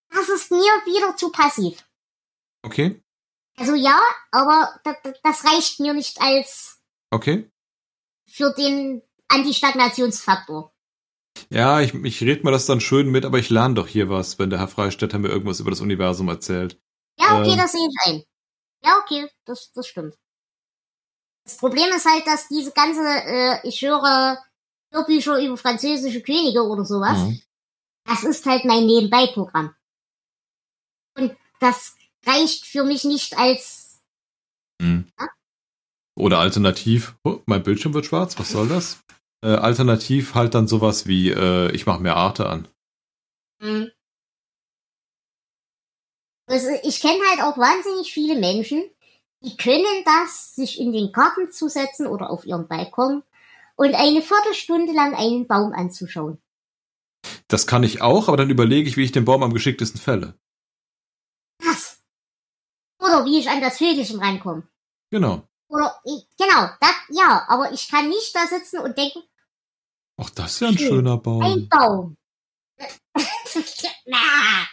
Das 0.10 0.30
ist 0.30 0.52
mir 0.52 0.60
wieder 0.86 1.16
zu 1.18 1.32
passiv. 1.32 1.84
Okay, 2.66 3.02
Also 3.58 3.76
ja, 3.76 4.00
aber 4.32 4.80
das, 5.24 5.44
reicht 5.46 5.80
mir 5.80 5.94
nicht 5.94 6.22
als 6.22 6.80
okay. 7.12 7.50
für 8.30 8.54
den 8.54 9.02
Antistagnationsfaktor. 9.28 10.74
Ja, 11.50 11.82
ich, 11.82 11.94
ich 11.94 12.22
red 12.22 12.44
mir 12.44 12.52
das 12.52 12.66
dann 12.68 12.80
schön 12.80 13.10
mit, 13.10 13.26
aber 13.26 13.38
ich 13.40 13.50
lerne 13.50 13.74
doch 13.76 13.88
hier 13.88 14.10
was, 14.10 14.40
wenn 14.40 14.50
der 14.50 14.60
Herr 14.60 14.68
Freistetter 14.68 15.20
mir 15.20 15.30
irgendwas 15.30 15.60
über 15.60 15.72
das 15.72 15.82
Universum 15.82 16.30
erzählt. 16.30 16.80
Ja, 17.20 17.40
okay, 17.40 17.52
Ähm. 17.52 17.58
das 17.58 17.72
sehe 17.72 17.88
ich 17.88 17.96
ein. 18.12 18.24
Ja, 18.86 18.98
okay, 19.04 19.30
das, 19.46 19.72
das 19.74 19.88
stimmt. 19.88 20.18
Das 21.46 21.58
Problem 21.58 21.90
ist 21.96 22.06
halt, 22.06 22.26
dass 22.28 22.48
diese 22.48 22.72
ganze, 22.72 23.02
äh, 23.02 23.68
ich 23.68 23.82
höre 23.82 24.44
Hörbücher 24.94 25.40
über 25.44 25.58
französische 25.58 26.22
Könige 26.22 26.64
oder 26.64 26.86
sowas, 26.86 27.18
Mhm. 27.18 27.42
das 28.06 28.24
ist 28.24 28.46
halt 28.46 28.66
mein 28.66 28.86
Nebenbei-Programm. 28.86 29.76
Und 31.16 31.36
das 31.60 31.96
reicht 32.26 32.66
für 32.66 32.84
mich 32.84 33.04
nicht 33.04 33.38
als, 33.38 34.02
Mhm. 34.82 35.12
Ja? 35.20 35.28
Oder 36.16 36.40
alternativ, 36.40 37.16
oh, 37.24 37.40
mein 37.46 37.64
Bildschirm 37.64 37.94
wird 37.94 38.06
schwarz, 38.06 38.38
was 38.38 38.50
soll 38.50 38.68
das? 38.68 39.00
Äh, 39.44 39.56
alternativ 39.56 40.36
halt 40.36 40.54
dann 40.54 40.68
sowas 40.68 41.08
wie, 41.08 41.30
äh, 41.32 41.72
ich 41.72 41.86
mache 41.86 42.02
mir 42.02 42.16
Arte 42.16 42.48
an. 42.50 42.68
hm. 43.62 43.92
Also 46.46 46.68
ich 46.84 47.00
kenne 47.00 47.22
halt 47.30 47.42
auch 47.42 47.58
wahnsinnig 47.58 48.14
viele 48.14 48.36
Menschen, 48.36 48.84
die 49.42 49.58
können 49.58 50.04
das, 50.06 50.56
sich 50.56 50.80
in 50.80 50.92
den 50.94 51.12
Garten 51.12 51.52
zu 51.52 51.70
setzen 51.70 52.08
oder 52.08 52.30
auf 52.30 52.46
ihren 52.46 52.68
Balkon 52.68 53.24
und 53.76 53.96
eine 53.96 54.22
Viertelstunde 54.22 54.94
lang 54.94 55.16
einen 55.16 55.48
Baum 55.48 55.74
anzuschauen. 55.74 56.42
Das 57.48 57.68
kann 57.68 57.84
ich 57.84 58.02
auch, 58.02 58.28
aber 58.28 58.38
dann 58.38 58.50
überlege 58.50 58.90
ich, 58.90 58.98
wie 58.98 59.04
ich 59.04 59.12
den 59.12 59.26
Baum 59.26 59.44
am 59.44 59.54
geschicktesten 59.54 60.00
fälle. 60.00 60.38
Was? 61.60 62.02
Oder 63.00 63.26
wie 63.26 63.40
ich 63.40 63.50
an 63.50 63.62
das 63.62 63.78
Vögelchen 63.78 64.20
rankomme. 64.20 64.68
Genau. 65.10 65.48
Oder, 65.68 66.02
genau, 66.38 66.70
das, 66.80 66.96
ja, 67.10 67.46
aber 67.48 67.72
ich 67.72 67.90
kann 67.90 68.10
nicht 68.10 68.36
da 68.36 68.48
sitzen 68.48 68.80
und 68.80 68.98
denken, 68.98 69.24
Ach, 70.18 70.30
das 70.30 70.54
ist 70.54 70.60
ja 70.60 70.68
ein 70.68 70.78
Schön. 70.78 70.88
schöner 70.88 71.14
ein 71.14 71.68
Baum. 71.70 72.18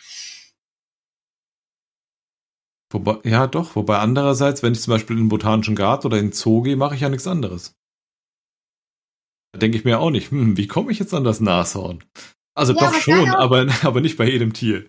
Wobei, 2.92 3.18
ja, 3.28 3.46
doch. 3.46 3.76
Wobei 3.76 3.98
andererseits, 3.98 4.62
wenn 4.62 4.72
ich 4.72 4.80
zum 4.82 4.92
Beispiel 4.92 5.16
in 5.16 5.24
den 5.24 5.28
botanischen 5.28 5.76
Garten 5.76 6.06
oder 6.06 6.18
in 6.18 6.26
den 6.26 6.32
Zoo 6.32 6.62
gehe, 6.62 6.76
mache 6.76 6.94
ich 6.96 7.00
ja 7.02 7.08
nichts 7.08 7.26
anderes. 7.26 7.74
Da 9.52 9.58
denke 9.58 9.76
ich 9.78 9.84
mir 9.84 9.98
auch 10.00 10.10
nicht, 10.10 10.30
hm, 10.30 10.56
wie 10.56 10.66
komme 10.66 10.92
ich 10.92 10.98
jetzt 10.98 11.14
an 11.14 11.24
das 11.24 11.40
Nashorn? 11.40 12.04
Also 12.54 12.72
Ja, 12.72 12.80
doch 12.80 12.88
aber 12.88 13.00
schon, 13.00 13.28
aber, 13.30 13.66
aber 13.84 14.00
nicht 14.00 14.16
bei 14.16 14.24
jedem 14.28 14.52
Tier. 14.52 14.88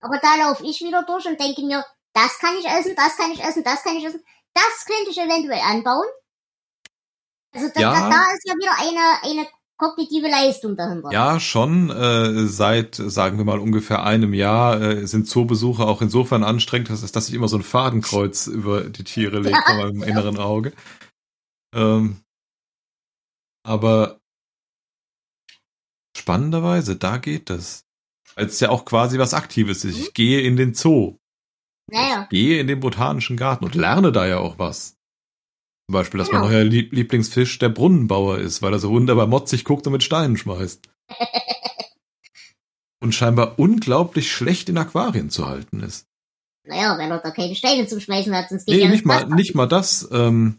aber 0.00 0.18
da 0.22 0.36
laufe 0.36 0.64
ich 0.64 0.80
wieder 0.80 1.02
durch 1.04 1.26
und 1.26 1.38
denke 1.40 1.62
mir, 1.62 1.84
das 2.14 2.38
kann 2.38 2.54
ich 2.58 2.66
essen, 2.66 2.94
das 2.96 3.16
kann 3.16 3.30
ich 3.32 3.42
essen, 3.42 3.64
das 3.64 3.82
kann 3.82 3.96
ich 3.96 4.04
essen, 4.04 4.22
das 4.54 4.84
könnte 4.86 5.10
ich 5.10 5.18
eventuell 5.18 5.60
anbauen. 5.60 6.06
Also 7.54 7.68
da, 7.74 7.80
Ja. 7.80 7.92
da, 7.92 8.10
da 8.10 8.32
ist 8.34 8.46
ja 8.46 8.54
wieder 8.54 8.76
eine, 8.78 9.22
eine 9.40 9.48
kognitive 9.78 10.28
Leistung 10.28 10.76
dahinter. 10.76 11.10
Ja, 11.12 11.40
schon. 11.40 11.88
Äh, 11.90 12.46
seit, 12.46 12.96
sagen 12.96 13.38
wir 13.38 13.44
mal, 13.44 13.58
ungefähr 13.60 14.02
einem 14.02 14.34
Jahr 14.34 14.80
äh, 14.80 15.06
sind 15.06 15.28
Zoobesuche 15.28 15.86
auch 15.86 16.02
insofern 16.02 16.44
anstrengend, 16.44 16.90
dass, 16.90 17.10
dass 17.10 17.28
ich 17.28 17.34
immer 17.34 17.48
so 17.48 17.56
ein 17.56 17.62
Fadenkreuz 17.62 18.46
über 18.48 18.82
die 18.90 19.04
Tiere 19.04 19.38
lege 19.38 19.50
Ja. 19.56 19.62
vor 19.64 19.76
meinem 19.76 20.02
inneren 20.08 20.38
Auge. 20.38 20.72
Ähm, 21.74 22.20
aber 23.64 24.20
spannenderweise, 26.16 26.96
da 26.96 27.18
geht 27.18 27.48
das. 27.48 27.84
Weil 28.34 28.46
es 28.46 28.60
ja 28.60 28.70
auch 28.70 28.84
quasi 28.84 29.18
was 29.18 29.32
Aktives 29.34 29.84
ist. 29.84 29.98
Ich 29.98 30.12
gehe 30.12 30.40
in 30.42 30.56
den 30.56 30.74
Zoo. 30.74 31.16
Naja. 31.90 32.24
Ich 32.24 32.28
gehe 32.30 32.60
in 32.60 32.66
den 32.66 32.80
botanischen 32.80 33.36
Garten 33.36 33.64
und 33.64 33.74
lerne 33.74 34.12
da 34.12 34.26
ja 34.26 34.38
auch 34.38 34.58
was. 34.58 34.97
Zum 35.88 35.94
Beispiel, 35.94 36.18
dass 36.18 36.28
genau. 36.28 36.42
mein 36.42 36.50
neuer 36.52 36.64
Lieb 36.64 36.92
Lieblingsfisch 36.92 37.58
der 37.58 37.70
Brunnenbauer 37.70 38.38
ist, 38.38 38.60
weil 38.60 38.74
er 38.74 38.78
so 38.78 38.90
wunderbar 38.90 39.26
motzig 39.26 39.64
guckt 39.64 39.86
und 39.86 39.94
mit 39.94 40.02
Steinen 40.02 40.36
schmeißt. 40.36 40.86
und 43.00 43.14
scheinbar 43.14 43.58
unglaublich 43.58 44.30
schlecht 44.30 44.68
in 44.68 44.76
Aquarien 44.76 45.30
zu 45.30 45.46
halten 45.46 45.80
ist. 45.80 46.06
Naja, 46.66 46.98
wenn 46.98 47.10
er 47.10 47.20
da 47.20 47.30
keine 47.30 47.54
Steine 47.54 47.86
zum 47.86 48.00
Schmeißen 48.00 48.34
hat, 48.34 48.50
sonst 48.50 48.66
geht 48.66 48.76
nee, 48.76 48.82
ja 48.82 48.90
nicht 48.90 49.06
mal, 49.06 49.26
nicht 49.28 49.54
mal 49.54 49.66
das. 49.66 50.06
Ähm, 50.12 50.58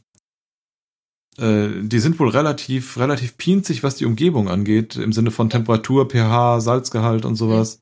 äh, 1.38 1.70
die 1.84 2.00
sind 2.00 2.18
wohl 2.18 2.30
relativ, 2.30 2.98
relativ 2.98 3.38
pinzig, 3.38 3.84
was 3.84 3.98
die 3.98 4.06
Umgebung 4.06 4.50
angeht, 4.50 4.96
im 4.96 5.14
Sinne 5.14 5.30
von 5.30 5.52
Temperatur, 5.52 6.10
pH, 6.10 6.62
Salzgehalt 6.62 7.26
und 7.26 7.36
sowas. 7.36 7.82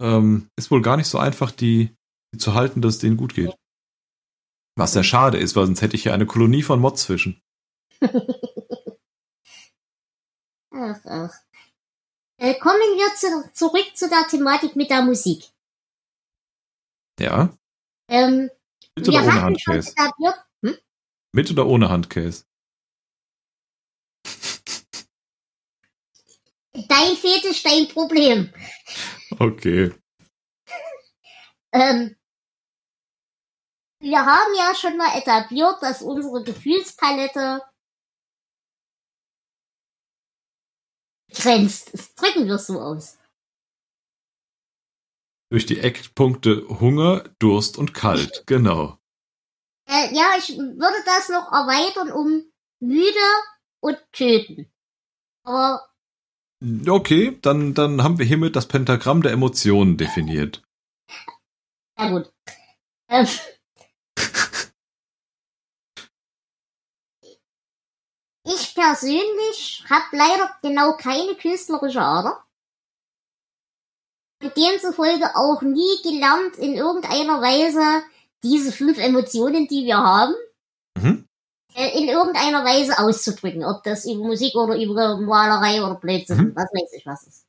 Ähm, 0.00 0.48
ist 0.56 0.70
wohl 0.70 0.80
gar 0.80 0.96
nicht 0.96 1.08
so 1.08 1.18
einfach, 1.18 1.50
die, 1.50 1.90
die 2.32 2.38
zu 2.38 2.54
halten, 2.54 2.80
dass 2.80 2.94
es 2.94 3.00
denen 3.00 3.18
gut 3.18 3.34
geht. 3.34 3.54
Was 4.76 4.92
sehr 4.92 5.04
schade 5.04 5.38
ist, 5.38 5.54
weil 5.54 5.66
sonst 5.66 5.82
hätte 5.82 5.94
ich 5.96 6.02
hier 6.02 6.14
eine 6.14 6.26
Kolonie 6.26 6.62
von 6.62 6.80
Motzfischen. 6.80 7.40
ach, 10.70 11.00
ach. 11.04 11.34
Äh, 12.38 12.54
kommen 12.58 12.80
wir 12.80 13.14
zu, 13.14 13.52
zurück 13.52 13.86
zu 13.94 14.08
der 14.08 14.26
Thematik 14.28 14.74
mit 14.74 14.90
der 14.90 15.02
Musik. 15.02 15.44
Ja. 17.20 17.56
Ähm, 18.08 18.50
mit 18.96 19.08
oder 19.08 19.22
ohne 19.22 19.42
Handcase? 19.42 19.94
Hm? 20.62 20.76
Mit 21.32 21.50
oder 21.52 21.66
ohne 21.66 21.88
Handcase? 21.88 22.44
Dein 26.72 27.16
Fetisch, 27.16 27.62
dein 27.62 27.86
Problem. 27.88 28.52
Okay. 29.38 29.92
ähm, 31.72 32.16
wir 34.04 34.24
haben 34.24 34.54
ja 34.54 34.74
schon 34.74 34.96
mal 34.96 35.16
etabliert, 35.18 35.82
dass 35.82 36.02
unsere 36.02 36.44
Gefühlspalette 36.44 37.62
grenzt. 41.32 41.92
Das 41.94 42.14
drücken 42.14 42.46
wir 42.46 42.58
so 42.58 42.80
aus. 42.80 43.18
Durch 45.50 45.66
die 45.66 45.80
Eckpunkte 45.80 46.66
Hunger, 46.68 47.24
Durst 47.38 47.78
und 47.78 47.94
Kalt, 47.94 48.44
genau. 48.46 48.98
Äh, 49.88 50.14
ja, 50.14 50.34
ich 50.38 50.56
würde 50.56 51.02
das 51.04 51.28
noch 51.28 51.50
erweitern 51.50 52.12
um 52.12 52.52
müde 52.80 53.28
und 53.80 53.98
töten. 54.12 54.70
Aber 55.44 55.88
Okay, 56.86 57.38
dann, 57.42 57.74
dann 57.74 58.02
haben 58.02 58.18
wir 58.18 58.24
hiermit 58.24 58.56
das 58.56 58.68
Pentagramm 58.68 59.22
der 59.22 59.32
Emotionen 59.32 59.98
definiert. 59.98 60.62
Ja 61.98 62.08
gut. 62.10 62.32
Ähm. 63.08 63.26
Ich 68.44 68.74
persönlich 68.74 69.84
habe 69.88 70.04
leider 70.12 70.50
genau 70.62 70.96
keine 70.96 71.34
künstlerische 71.34 72.00
Ader. 72.00 72.42
Und 74.42 74.56
demzufolge 74.56 75.34
auch 75.34 75.62
nie 75.62 76.02
gelernt, 76.02 76.56
in 76.58 76.74
irgendeiner 76.74 77.40
Weise 77.40 78.04
diese 78.42 78.72
fünf 78.72 78.98
Emotionen, 78.98 79.66
die 79.68 79.86
wir 79.86 79.96
haben, 79.96 80.34
mhm. 80.96 81.26
Äh, 81.76 81.98
in 81.98 82.08
irgendeiner 82.08 82.64
Weise 82.64 82.98
auszudrücken. 82.98 83.64
Ob 83.64 83.82
das 83.82 84.04
über 84.04 84.22
Musik 84.24 84.54
oder 84.54 84.76
über 84.76 85.16
Malerei 85.16 85.82
oder 85.82 85.96
Blödsinn, 85.96 86.36
mhm. 86.36 86.52
was 86.54 86.66
weiß 86.72 86.92
ich 86.92 87.04
was 87.04 87.26
ist. 87.26 87.46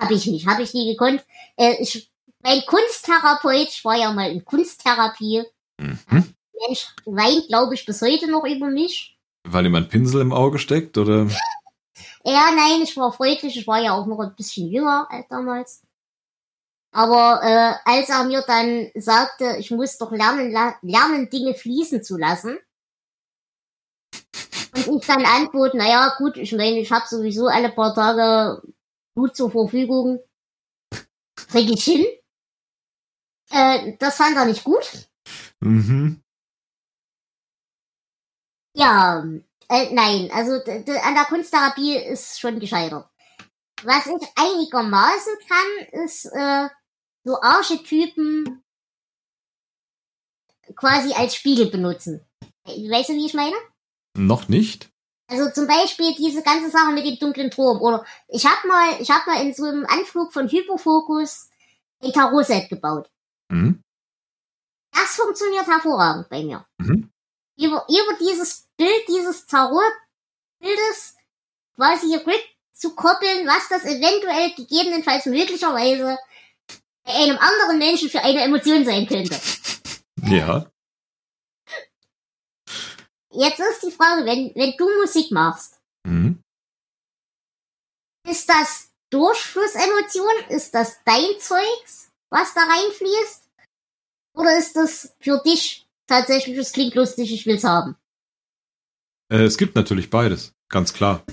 Hab 0.00 0.10
ich 0.10 0.26
nicht, 0.26 0.46
habe 0.46 0.62
ich 0.62 0.74
nie 0.74 0.90
gekonnt. 0.90 1.24
Äh, 1.56 1.76
ich, 1.78 2.10
mein 2.40 2.62
Kunsttherapeut, 2.66 3.68
ich 3.68 3.84
war 3.84 3.96
ja 3.96 4.12
mal 4.12 4.30
in 4.32 4.44
Kunsttherapie. 4.44 5.44
Mhm. 5.78 6.34
Mensch 6.66 6.88
weint, 7.04 7.46
glaube 7.48 7.74
ich, 7.74 7.84
bis 7.84 8.02
heute 8.02 8.28
noch 8.28 8.44
über 8.44 8.66
mich. 8.66 9.19
Weil 9.52 9.66
ihm 9.66 9.74
ein 9.74 9.88
Pinsel 9.88 10.20
im 10.20 10.32
Auge 10.32 10.58
steckt, 10.58 10.98
oder? 10.98 11.26
Ja, 12.24 12.50
nein, 12.54 12.82
ich 12.82 12.96
war 12.96 13.12
freundlich, 13.12 13.56
ich 13.56 13.66
war 13.66 13.80
ja 13.80 13.92
auch 13.92 14.06
noch 14.06 14.20
ein 14.20 14.34
bisschen 14.34 14.68
jünger 14.68 15.06
als 15.10 15.26
damals. 15.28 15.82
Aber 16.92 17.40
äh, 17.42 17.74
als 17.84 18.08
er 18.08 18.24
mir 18.24 18.42
dann 18.46 18.90
sagte, 18.94 19.56
ich 19.58 19.70
muss 19.70 19.96
doch 19.96 20.10
lernen, 20.10 20.52
lernen, 20.82 21.30
Dinge 21.30 21.54
fließen 21.54 22.02
zu 22.02 22.18
lassen, 22.18 22.58
und 24.86 25.00
ich 25.00 25.06
dann 25.06 25.24
antworte, 25.24 25.76
naja, 25.76 26.14
gut, 26.18 26.36
ich 26.36 26.52
meine, 26.52 26.78
ich 26.78 26.90
habe 26.90 27.06
sowieso 27.06 27.46
alle 27.48 27.70
paar 27.70 27.94
Tage 27.94 28.62
gut 29.14 29.36
zur 29.36 29.50
Verfügung. 29.50 30.20
Krieg 31.34 31.70
ich 31.70 31.84
hin. 31.84 32.06
Äh, 33.50 33.96
das 33.98 34.16
fand 34.16 34.36
er 34.36 34.44
nicht 34.44 34.62
gut. 34.62 35.08
Mhm. 35.60 36.22
Ja, 38.74 39.24
äh, 39.68 39.92
nein, 39.92 40.30
also 40.32 40.54
an 40.54 41.14
der 41.14 41.24
Kunsttherapie 41.28 41.96
ist 41.96 42.40
schon 42.40 42.60
gescheitert. 42.60 43.08
Was 43.82 44.06
ich 44.06 44.28
einigermaßen 44.36 45.32
kann, 45.48 46.02
ist 46.04 46.26
äh, 46.26 46.68
so 47.24 47.40
Archetypen 47.40 48.62
quasi 50.76 51.12
als 51.12 51.34
Spiegel 51.34 51.70
benutzen. 51.70 52.24
Weißt 52.64 53.08
du, 53.08 53.14
wie 53.14 53.26
ich 53.26 53.34
meine? 53.34 53.56
Noch 54.16 54.48
nicht? 54.48 54.90
Also 55.28 55.50
zum 55.50 55.66
Beispiel 55.66 56.14
diese 56.16 56.42
ganze 56.42 56.70
Sache 56.70 56.92
mit 56.92 57.06
dem 57.06 57.18
dunklen 57.18 57.50
Turm. 57.50 57.80
Oder 57.80 58.04
ich 58.28 58.44
habe 58.44 58.66
mal, 58.66 59.00
ich 59.00 59.10
habe 59.10 59.30
mal 59.30 59.42
in 59.42 59.54
so 59.54 59.64
einem 59.64 59.86
Anflug 59.86 60.32
von 60.32 60.48
Hyperfokus 60.48 61.48
ein 62.02 62.12
Tarot-Set 62.12 62.68
gebaut. 62.68 63.10
Mhm. 63.48 63.82
Das 64.92 65.14
funktioniert 65.14 65.66
hervorragend 65.66 66.28
bei 66.28 66.42
mir. 66.42 66.66
Mhm. 66.78 67.09
Über, 67.60 67.86
über 67.88 68.16
dieses 68.18 68.68
Bild 68.76 69.06
dieses 69.08 69.46
Tarot-Bildes 69.46 71.14
quasi 71.74 72.18
zu 72.72 72.94
koppeln, 72.94 73.46
was 73.46 73.68
das 73.68 73.84
eventuell 73.84 74.54
gegebenenfalls 74.54 75.26
möglicherweise 75.26 76.18
bei 77.04 77.12
einem 77.12 77.36
anderen 77.38 77.78
Menschen 77.78 78.08
für 78.08 78.22
eine 78.22 78.40
Emotion 78.40 78.84
sein 78.84 79.06
könnte. 79.06 79.38
Ja. 80.22 80.70
Jetzt 83.32 83.60
ist 83.60 83.82
die 83.82 83.92
Frage, 83.92 84.24
wenn, 84.24 84.52
wenn 84.54 84.76
du 84.76 84.88
Musik 85.00 85.30
machst, 85.30 85.78
mhm. 86.04 86.42
ist 88.28 88.48
das 88.48 88.90
Durchflussemotion? 89.10 90.48
Ist 90.48 90.74
das 90.74 90.98
dein 91.04 91.38
Zeugs, 91.38 92.10
was 92.30 92.54
da 92.54 92.62
reinfließt? 92.62 93.42
Oder 94.34 94.56
ist 94.56 94.76
das 94.76 95.14
für 95.20 95.40
dich 95.44 95.86
tatsächlich, 96.10 96.58
es 96.58 96.72
klingt 96.72 96.94
lustig, 96.94 97.32
ich 97.32 97.46
will's 97.46 97.64
haben? 97.64 97.96
Äh, 99.32 99.44
es 99.44 99.56
gibt 99.56 99.76
natürlich 99.76 100.10
beides, 100.10 100.54
ganz 100.68 100.92
klar. 100.92 101.24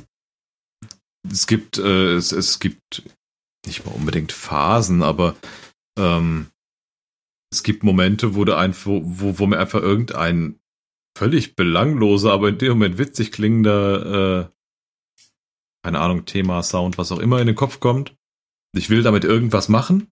Es 1.29 1.47
gibt, 1.47 1.77
äh, 1.77 2.13
es, 2.13 2.31
es 2.31 2.59
gibt 2.59 3.03
nicht 3.65 3.85
mal 3.85 3.93
unbedingt 3.93 4.31
Phasen, 4.31 5.03
aber 5.03 5.35
ähm, 5.97 6.47
es 7.51 7.63
gibt 7.63 7.83
Momente, 7.83 8.35
wo, 8.35 8.45
du 8.45 8.55
einfach, 8.55 8.85
wo, 8.85 9.39
wo 9.39 9.47
mir 9.47 9.59
einfach 9.59 9.81
irgendein 9.81 10.59
völlig 11.17 11.55
belangloser, 11.55 12.31
aber 12.31 12.49
in 12.49 12.59
dem 12.59 12.73
Moment 12.73 12.97
witzig 12.97 13.31
klingender, 13.31 14.45
äh, 14.45 14.49
keine 15.83 15.99
Ahnung, 15.99 16.25
Thema, 16.25 16.61
Sound, 16.63 16.97
was 16.97 17.11
auch 17.11 17.19
immer 17.19 17.41
in 17.41 17.47
den 17.47 17.55
Kopf 17.55 17.79
kommt. 17.79 18.15
Ich 18.75 18.89
will 18.89 19.01
damit 19.01 19.23
irgendwas 19.23 19.69
machen, 19.69 20.11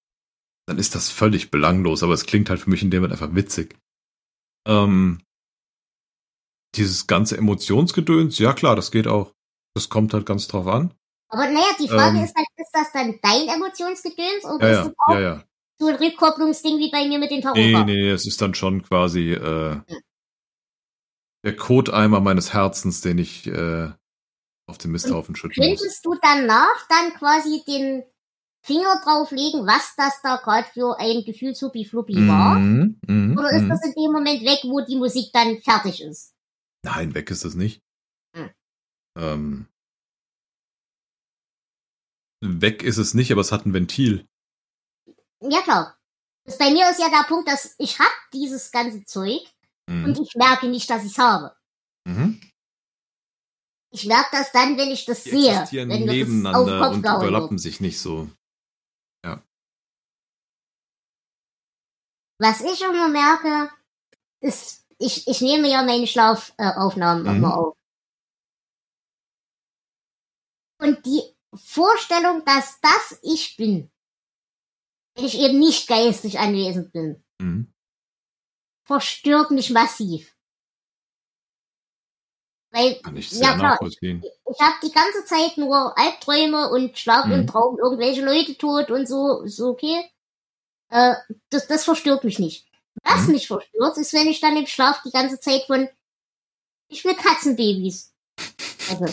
dann 0.68 0.80
ist 0.80 0.96
das 0.96 1.12
völlig 1.12 1.52
belanglos, 1.52 2.02
aber 2.02 2.14
es 2.14 2.26
klingt 2.26 2.50
halt 2.50 2.62
für 2.62 2.70
mich 2.70 2.82
in 2.82 2.90
dem 2.90 3.04
Moment 3.04 3.22
einfach 3.22 3.36
witzig. 3.36 3.78
Ähm, 4.68 5.22
dieses 6.76 7.08
ganze 7.08 7.38
Emotionsgedöns, 7.38 8.40
ja 8.40 8.54
klar, 8.54 8.76
das 8.76 8.92
geht 8.92 9.08
auch. 9.08 9.34
Das 9.74 9.90
kommt 9.90 10.14
halt 10.14 10.26
ganz 10.26 10.48
drauf 10.48 10.68
an. 10.68 10.94
Aber 11.30 11.48
naja, 11.48 11.68
die 11.80 11.88
Frage 11.88 12.18
ähm, 12.18 12.24
ist 12.24 12.36
halt, 12.36 12.48
ist 12.58 12.72
das 12.72 12.92
dann 12.94 13.20
dein 13.22 13.48
Emotionsgedöns 13.48 14.46
oder 14.46 14.72
ja, 14.72 14.82
ist 14.82 14.88
das 14.88 14.96
auch 14.98 15.14
ja, 15.14 15.20
ja. 15.20 15.44
so 15.80 15.88
ein 15.88 15.96
Rückkopplungsding 15.96 16.78
wie 16.80 16.92
bei 16.92 17.08
mir 17.08 17.20
mit 17.20 17.32
den 17.32 17.42
Tarot? 17.42 17.58
Nee, 17.58 17.84
nee, 17.84 18.10
es 18.10 18.26
ist 18.26 18.42
dann 18.42 18.54
schon 18.54 18.84
quasi 18.84 19.34
äh, 19.34 19.76
hm 19.76 20.02
der 21.46 21.56
Koteimer 21.56 22.20
meines 22.20 22.54
Herzens, 22.54 23.02
den 23.02 23.20
ich 23.20 23.46
äh, 23.46 23.92
auf 24.68 24.80
den 24.80 24.92
Misthaufen 24.92 25.36
schütten 25.36 25.70
muss. 25.70 25.80
Könntest 25.80 26.06
du 26.06 26.16
danach 26.20 26.88
dann 26.90 27.14
quasi 27.14 27.64
den 27.68 28.04
Finger 28.66 29.00
drauflegen, 29.04 29.66
was 29.66 29.96
das 29.96 30.22
da 30.22 30.38
gerade 30.38 30.68
für 30.74 31.00
ein 31.00 31.24
Gefühlshupi-Fluppi 31.24 32.16
mhm, 32.16 32.28
war? 32.28 32.56
Mm, 32.60 33.38
Oder 33.38 33.52
ist 33.52 33.64
mm. 33.64 33.70
das 33.70 33.86
in 33.86 33.94
dem 33.94 34.12
Moment 34.12 34.42
weg, 34.42 34.60
wo 34.64 34.82
die 34.82 34.98
Musik 34.98 35.32
dann 35.34 35.62
fertig 35.62 36.02
ist? 36.02 36.34
Nein, 36.84 37.14
weg 37.14 37.30
ist 37.32 37.46
es 37.46 37.56
nicht. 37.56 37.82
Hm. 38.36 38.50
Ähm, 39.18 39.68
weg 42.42 42.84
ist 42.84 42.98
es 42.98 43.14
nicht, 43.14 43.32
aber 43.32 43.42
es 43.42 43.52
hat 43.52 43.66
ein 43.66 43.74
Ventil. 43.74 44.28
Ja 45.42 45.62
klar. 45.62 45.98
Das 46.46 46.58
bei 46.58 46.72
mir 46.72 46.90
ist 46.90 47.00
ja 47.00 47.10
der 47.10 47.28
Punkt, 47.28 47.48
dass 47.48 47.76
ich 47.80 47.98
hab 48.00 48.12
dieses 48.34 48.72
ganze 48.72 49.04
Zeug 49.04 49.42
Mhm. 49.88 50.06
Und 50.06 50.20
ich 50.20 50.36
merke 50.36 50.68
nicht, 50.68 50.90
dass 50.90 51.04
ich 51.04 51.12
es 51.12 51.18
habe. 51.18 51.56
Mhm. 52.06 52.40
Ich 53.92 54.06
merke 54.06 54.30
das 54.32 54.52
dann, 54.52 54.78
wenn 54.78 54.90
ich 54.90 55.06
das 55.06 55.24
Die 55.24 55.30
sehe. 55.30 55.52
Existieren 55.52 55.90
wenn 55.90 56.06
nebeneinander 56.06 56.80
das 56.80 56.94
und 56.94 57.00
überlappen 57.00 57.58
sich 57.58 57.80
nicht 57.80 58.00
so. 58.00 58.30
Ja. 59.26 59.44
Was 62.40 62.62
ich 62.62 62.82
immer 62.82 63.08
merke, 63.10 63.72
ist 64.42 64.86
ich, 64.98 65.28
ich 65.28 65.42
nehme 65.42 65.70
ja 65.70 65.82
meine 65.84 66.08
Schlafaufnahmen 66.08 67.24
Mhm. 67.24 67.30
immer 67.30 67.58
auf. 67.58 67.78
Und 70.80 71.06
die 71.06 71.22
Vorstellung, 71.56 72.44
dass 72.46 72.80
das 72.82 73.20
ich 73.24 73.58
bin, 73.58 73.92
wenn 75.16 75.26
ich 75.26 75.40
eben 75.40 75.60
nicht 75.60 75.88
geistig 75.88 76.40
anwesend 76.40 76.92
bin, 76.92 77.24
Mhm. 77.42 77.74
verstört 78.88 79.52
mich 79.52 79.72
massiv. 79.72 80.35
Weil, 82.76 82.96
Kann 83.02 83.16
ich 83.16 83.32
ja 83.32 83.38
sehr 83.38 83.54
klar, 83.54 83.70
nachvollziehen. 83.72 84.22
ich 84.22 84.60
habe 84.60 84.76
die 84.84 84.92
ganze 84.92 85.24
Zeit 85.24 85.58
nur 85.58 85.98
Albträume 85.98 86.70
und 86.72 86.98
schlaf 87.00 87.26
Mhm. 87.28 87.32
im 87.32 87.48
Traum 87.48 87.80
irgendwelche 87.80 88.22
Leute 88.24 88.58
tot 88.58 88.92
und 88.92 89.08
so, 89.08 89.44
ist 89.44 89.62
okay. 89.62 90.04
Äh, 90.90 91.16
das, 91.50 91.68
das 91.68 91.86
verstört 91.86 92.26
mich 92.26 92.38
nicht. 92.38 92.68
Was 93.04 93.28
Mhm. 93.28 93.32
mich 93.34 93.48
verstört, 93.48 93.98
ist, 93.98 94.12
wenn 94.14 94.28
ich 94.28 94.42
dann 94.42 94.58
im 94.58 94.68
Schlaf 94.68 95.02
die 95.04 95.12
ganze 95.12 95.40
Zeit 95.40 95.64
von 95.68 95.88
ich 96.90 97.04
will 97.06 97.16
Katzenbabys. 97.16 98.14
Also, 98.90 99.06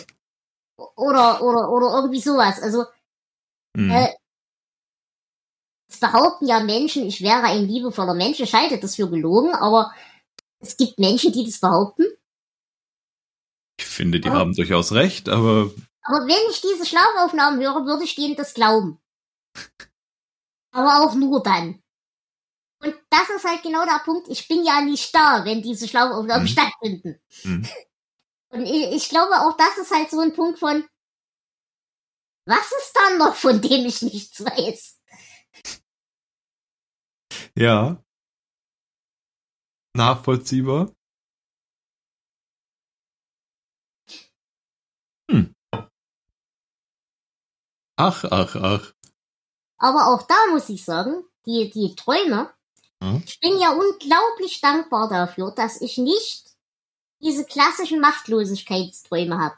oder, 0.96 1.40
oder, 1.42 1.70
oder 1.70 1.94
irgendwie 1.94 2.20
sowas. 2.20 2.61
Also, 2.61 2.85
Mhm. 3.77 3.90
äh, 3.92 4.09
es 5.88 6.01
behaupten 6.01 6.46
ja 6.46 6.59
Menschen, 6.61 7.07
ich 7.07 7.22
wäre 7.22 7.44
ein 7.44 7.66
liebevoller 7.68 8.14
Mensch. 8.14 8.40
Ich 8.40 8.53
halte 8.55 8.79
das 8.79 8.96
für 8.96 9.09
gelogen, 9.09 9.55
aber 9.55 9.92
es 10.59 10.77
gibt 10.77 10.98
Menschen, 10.98 11.33
die 11.33 11.44
das 11.44 11.61
behaupten. 11.61 12.05
Ich 13.82 13.88
finde, 13.88 14.20
die 14.20 14.28
aber- 14.28 14.38
haben 14.38 14.54
durchaus 14.54 14.92
recht, 14.92 15.28
aber 15.28 15.70
Aber 16.04 16.18
wenn 16.26 16.50
ich 16.50 16.60
diese 16.60 16.86
Schlafaufnahmen 16.86 17.60
höre, 17.60 17.84
würde 17.84 18.04
ich 18.04 18.14
denen 18.14 18.36
das 18.36 18.54
glauben. 18.54 19.00
Aber 20.74 21.02
auch 21.04 21.14
nur 21.14 21.42
dann. 21.42 21.82
Und 22.82 22.94
das 23.10 23.28
ist 23.36 23.44
halt 23.44 23.62
genau 23.62 23.84
der 23.84 24.00
Punkt. 24.04 24.26
Ich 24.28 24.48
bin 24.48 24.64
ja 24.64 24.80
nicht 24.80 25.14
da, 25.14 25.44
wenn 25.44 25.62
diese 25.62 25.86
Schlafaufnahmen 25.86 26.44
Mhm. 26.44 26.48
stattfinden. 26.48 27.20
Mhm. 27.44 27.68
Und 28.52 28.62
ich, 28.66 28.92
ich 28.94 29.08
glaube 29.10 29.34
auch, 29.40 29.56
das 29.56 29.78
ist 29.78 29.90
halt 29.94 30.10
so 30.10 30.20
ein 30.20 30.32
Punkt 30.32 30.58
von, 30.58 30.84
was 32.46 32.72
ist 32.72 32.92
dann 32.94 33.18
noch, 33.18 33.34
von 33.34 33.60
dem 33.60 33.84
ich 33.86 34.00
nichts 34.02 34.44
weiß? 34.44 34.98
ja. 37.56 38.02
Nachvollziehbar. 39.94 40.92
Ach, 48.04 48.24
ach, 48.30 48.56
ach. 48.56 48.92
Aber 49.78 50.08
auch 50.08 50.22
da 50.26 50.34
muss 50.50 50.68
ich 50.68 50.84
sagen, 50.84 51.24
die, 51.46 51.70
die 51.70 51.94
Träume, 51.94 52.50
Mhm. 53.00 53.22
ich 53.26 53.40
bin 53.40 53.58
ja 53.58 53.70
unglaublich 53.72 54.60
dankbar 54.60 55.08
dafür, 55.08 55.50
dass 55.50 55.80
ich 55.80 55.98
nicht 55.98 56.46
diese 57.20 57.44
klassischen 57.44 58.00
Machtlosigkeitsträume 58.00 59.38
habe. 59.38 59.54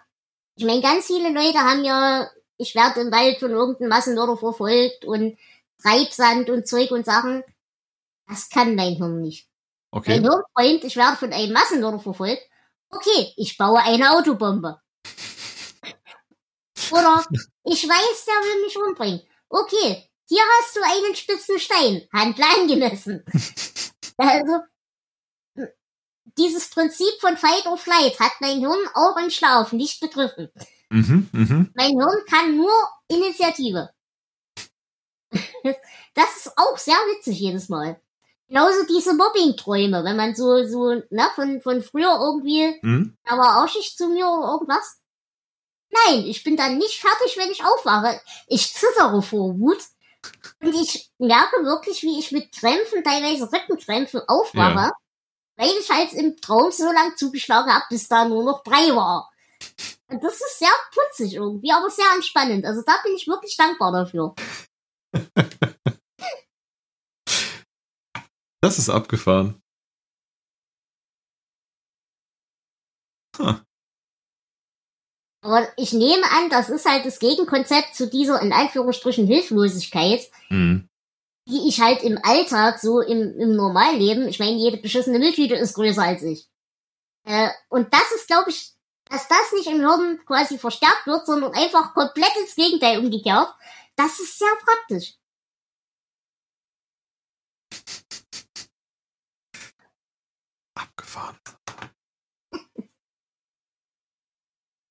Ich 0.57 0.65
meine, 0.65 0.81
ganz 0.83 1.07
viele 1.07 1.31
Leute 1.31 1.59
haben 1.59 1.85
ja, 1.85 2.31
ich 2.57 2.75
werde 2.75 3.01
im 3.01 3.13
Wald 3.13 3.39
von 3.39 3.51
irgendeinem 3.51 3.89
Massenmörder 3.89 4.37
verfolgt 4.37 5.05
und 5.05 5.39
Treibsand 5.83 6.49
und 6.51 6.67
Zeug 6.67 6.91
und 6.91 7.05
Sachen. 7.05 7.43
Das 8.27 8.49
kann 8.49 8.75
mein 8.77 8.97
Hirn 8.97 9.21
nicht. 9.21 9.49
Okay. 9.91 10.21
Mein 10.21 10.31
Hirn 10.31 10.43
träumt, 10.55 10.85
ich 10.85 10.97
werde 10.97 11.17
von 11.17 11.33
einem 11.33 11.53
Massenmörder 11.53 11.99
verfolgt. 11.99 12.43
Okay, 12.91 13.33
ich 13.37 13.57
baue 13.59 13.81
eine 13.81 14.13
Autobombe. 14.13 14.81
Oder 16.93 17.25
ich 17.65 17.89
weiß, 17.89 18.25
der 18.27 18.35
will 18.35 18.65
mich 18.65 18.77
umbringen. 18.79 19.21
Okay, 19.49 20.09
hier 20.29 20.43
hast 20.59 20.77
du 20.77 20.81
einen 20.83 21.15
spitzen 21.15 21.59
Stein, 21.59 22.09
Handel 22.13 22.45
angemessen. 22.59 23.25
Also, 24.17 24.61
dieses 26.39 26.71
Prinzip 26.71 27.21
von 27.21 27.37
Fight 27.37 27.67
or 27.67 27.77
Flight 27.77 28.19
hat 28.21 28.33
mein 28.41 28.61
Hirn 28.61 28.79
auch 28.95 29.17
im 29.17 29.29
Schlaf 29.31 29.73
nicht 29.73 30.01
begriffen. 30.01 30.51
Mhm, 30.91 31.29
mhm. 31.33 31.71
Mein 31.75 31.99
Hirn 31.99 32.25
kann 32.31 32.57
nur 32.57 32.73
Initiative. 33.09 33.91
Das 36.15 36.37
ist 36.37 36.53
auch 36.57 36.79
sehr 36.79 36.95
witzig 36.95 37.41
jedes 37.41 37.69
Mal. 37.69 38.01
Genauso 38.49 38.85
diese 38.87 39.15
Mobbing-Träume, 39.15 40.05
wenn 40.05 40.17
man 40.17 40.35
so, 40.37 40.65
so, 40.67 40.91
ne, 41.11 41.29
von, 41.35 41.61
von 41.61 41.83
früher 41.83 42.19
irgendwie, 42.21 42.79
Mhm. 42.83 43.17
da 43.25 43.37
war 43.37 43.63
arschig 43.63 43.97
zu 43.97 44.09
mir 44.09 44.27
oder 44.29 44.53
irgendwas. 44.53 45.01
Nein, 46.07 46.25
ich 46.27 46.43
bin 46.43 46.57
dann 46.57 46.79
nicht 46.79 47.01
fertig, 47.01 47.37
wenn 47.37 47.51
ich 47.51 47.65
aufwache. 47.65 48.21
Ich 48.49 48.73
zittere 48.73 49.23
vor 49.23 49.59
Wut. 49.59 49.79
Und 50.61 50.75
ich 50.75 51.11
merke 51.19 51.65
wirklich, 51.65 52.03
wie 52.03 52.19
ich 52.19 52.33
mit 52.33 52.51
Krämpfen, 52.53 53.05
teilweise 53.05 53.51
Rückenkrämpfen 53.53 54.23
aufwache, 54.27 54.91
weil 55.57 55.71
ich 55.79 55.91
halt 55.91 56.13
im 56.15 56.37
Traum 56.39 56.71
so 56.73 56.91
lang 56.91 57.15
zugeschlagen 57.17 57.73
habe, 57.73 57.85
bis 57.91 58.09
da 58.09 58.27
nur 58.27 58.43
noch 58.43 58.63
drei 58.63 58.95
war. 58.97 59.31
Und 60.09 60.23
das 60.25 60.35
ist 60.35 60.59
sehr 60.59 60.73
putzig 60.93 61.35
irgendwie, 61.35 61.73
aber 61.73 61.91
sehr 61.91 62.11
entspannend. 62.15 62.65
Also 62.65 62.83
da 62.87 62.95
bin 63.05 63.15
ich 63.15 63.27
wirklich 63.27 63.57
dankbar 63.57 63.93
dafür. 63.93 64.35
Das 68.65 68.79
ist 68.79 68.89
abgefahren. 68.89 69.61
Huh. 73.37 73.61
Aber 75.45 75.69
ich 75.77 75.93
nehme 75.93 76.25
an, 76.31 76.49
das 76.49 76.71
ist 76.71 76.87
halt 76.87 77.05
das 77.05 77.19
Gegenkonzept 77.19 77.95
zu 77.95 78.09
dieser 78.09 78.41
in 78.41 78.51
Anführungsstrichen 78.53 79.27
Hilflosigkeit, 79.27 80.23
Mhm. 80.49 80.89
die 81.47 81.69
ich 81.69 81.83
halt 81.83 82.03
im 82.03 82.19
Alltag, 82.23 82.79
so 82.81 83.01
im, 83.01 83.39
im 83.39 83.55
Normalleben, 83.55 84.27
ich 84.27 84.39
meine, 84.39 84.57
jede 84.57 84.79
beschissene 84.79 85.19
Mülltüte 85.19 85.55
ist 85.55 85.75
größer 85.75 86.03
als 86.03 86.23
ich. 86.23 86.49
Äh, 87.27 87.51
und 87.69 87.93
das 87.93 88.11
ist, 88.17 88.27
glaube 88.27 88.49
ich, 88.49 88.73
dass 89.11 89.29
das 89.29 89.53
nicht 89.53 89.67
im 89.67 89.81
Hirn 89.81 90.19
quasi 90.27 90.57
verstärkt 90.57 91.07
wird, 91.07 91.27
sondern 91.27 91.53
einfach 91.53 91.93
komplett 91.93 92.35
ins 92.41 92.55
Gegenteil 92.55 92.99
umgekehrt, 92.99 93.55
das 93.97 94.19
ist 94.21 94.39
sehr 94.39 94.57
praktisch. 94.65 95.13
Abgefahren. 100.75 101.39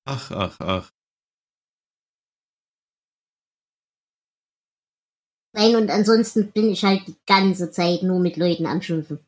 Ach, 0.06 0.32
ach, 0.32 0.60
ach. 0.60 0.92
Nein, 5.56 5.76
und 5.76 5.90
ansonsten 5.92 6.52
bin 6.52 6.70
ich 6.72 6.84
halt 6.84 7.08
die 7.08 7.16
ganze 7.28 7.70
Zeit 7.72 8.02
nur 8.02 8.20
mit 8.20 8.38
Leuten 8.38 8.66
am 8.66 8.82
Schimpfen. 8.82 9.20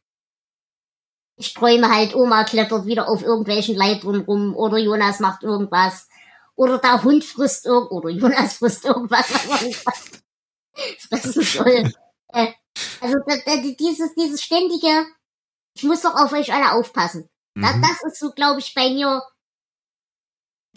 Ich 1.38 1.54
träume 1.54 1.94
halt, 1.94 2.16
Oma 2.16 2.44
klettert 2.46 2.86
wieder 2.86 3.08
auf 3.10 3.22
irgendwelchen 3.22 3.76
Leitern 3.76 4.22
rum 4.22 4.56
oder 4.56 4.78
Jonas 4.78 5.20
macht 5.20 5.44
irgendwas. 5.44 6.08
Oder 6.56 6.80
der 6.80 7.04
Hund 7.04 7.24
frisst 7.24 7.66
irgend 7.66 7.92
oder 7.92 8.10
Jonas 8.10 8.54
frisst 8.54 8.86
irgendwas. 8.86 9.30
was 9.34 9.48
man 9.48 9.64
nicht. 9.66 9.86
Das 11.12 11.26
ist 11.26 11.58
toll. 11.58 11.92
Äh, 12.30 12.54
also 13.02 13.18
dieses, 13.80 14.16
dieses 14.16 14.42
ständige, 14.42 15.06
ich 15.76 15.84
muss 15.84 16.02
doch 16.02 16.16
auf 16.16 16.32
euch 16.34 16.54
alle 16.54 16.72
aufpassen. 16.74 17.30
Mhm. 17.56 17.82
das 17.82 18.04
ist 18.12 18.20
so, 18.20 18.32
glaube 18.32 18.60
ich, 18.60 18.74
bei 18.74 18.90
mir 18.90 19.22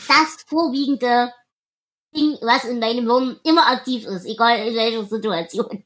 das 0.06 0.44
vorwiegende 0.46 1.32
Ding, 2.14 2.38
was 2.40 2.64
in 2.64 2.78
meinem 2.78 3.06
Hirn 3.06 3.40
immer 3.44 3.66
aktiv 3.66 4.06
ist, 4.06 4.24
egal 4.24 4.66
in 4.66 4.74
welcher 4.74 5.04
Situation. 5.04 5.84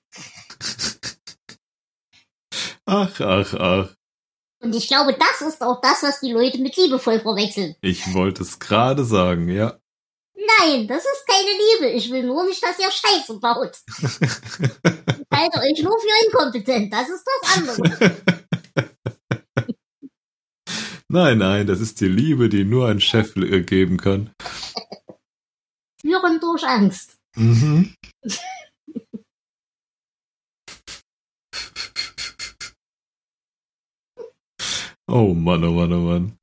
Ach, 2.87 3.21
ach, 3.21 3.55
ach. 3.55 3.95
Und 4.61 4.77
ich 4.77 4.87
glaube, 4.87 5.15
das 5.15 5.49
ist 5.49 5.63
auch 5.63 5.81
das, 5.81 6.03
was 6.03 6.21
die 6.21 6.33
Leute 6.33 6.59
mit 6.59 6.77
liebevoll 6.77 7.21
verwechseln. 7.21 7.75
Ich 7.81 8.15
wollte 8.15 8.43
es 8.43 8.59
gerade 8.59 9.05
sagen, 9.05 9.49
ja. 9.49 9.79
Nein, 10.35 10.87
das 10.87 11.05
ist 11.05 11.27
keine 11.27 11.51
Liebe. 11.51 11.91
Ich 11.91 12.11
will 12.11 12.25
nur 12.25 12.45
nicht, 12.45 12.63
dass 12.63 12.79
ihr 12.79 12.91
Scheiße 12.91 13.39
baut. 13.39 13.79
Ich 15.33 15.39
halte 15.39 15.61
euch 15.61 15.83
nur 15.83 15.99
für 15.99 16.27
inkompetent. 16.27 16.93
Das 16.93 17.09
ist 17.09 17.25
was 17.25 17.57
anderes. 17.57 18.13
nein, 21.13 21.39
nein, 21.39 21.67
das 21.67 21.81
ist 21.81 22.01
die 22.01 22.09
Liebe, 22.09 22.49
die 22.49 22.65
nur 22.65 22.89
ein 22.89 23.01
Chef 23.01 23.37
äh, 23.37 23.63
geben 23.63 23.97
kann. 23.99 24.31
Führen 26.01 26.41
durch 26.41 26.65
Angst. 26.65 27.19
Mhm. 27.37 27.95
Oh 35.07 35.35
Mann, 35.35 35.63
oh 35.65 35.73
Mann, 35.73 35.93
oh 35.93 36.01
Mann. 36.01 36.39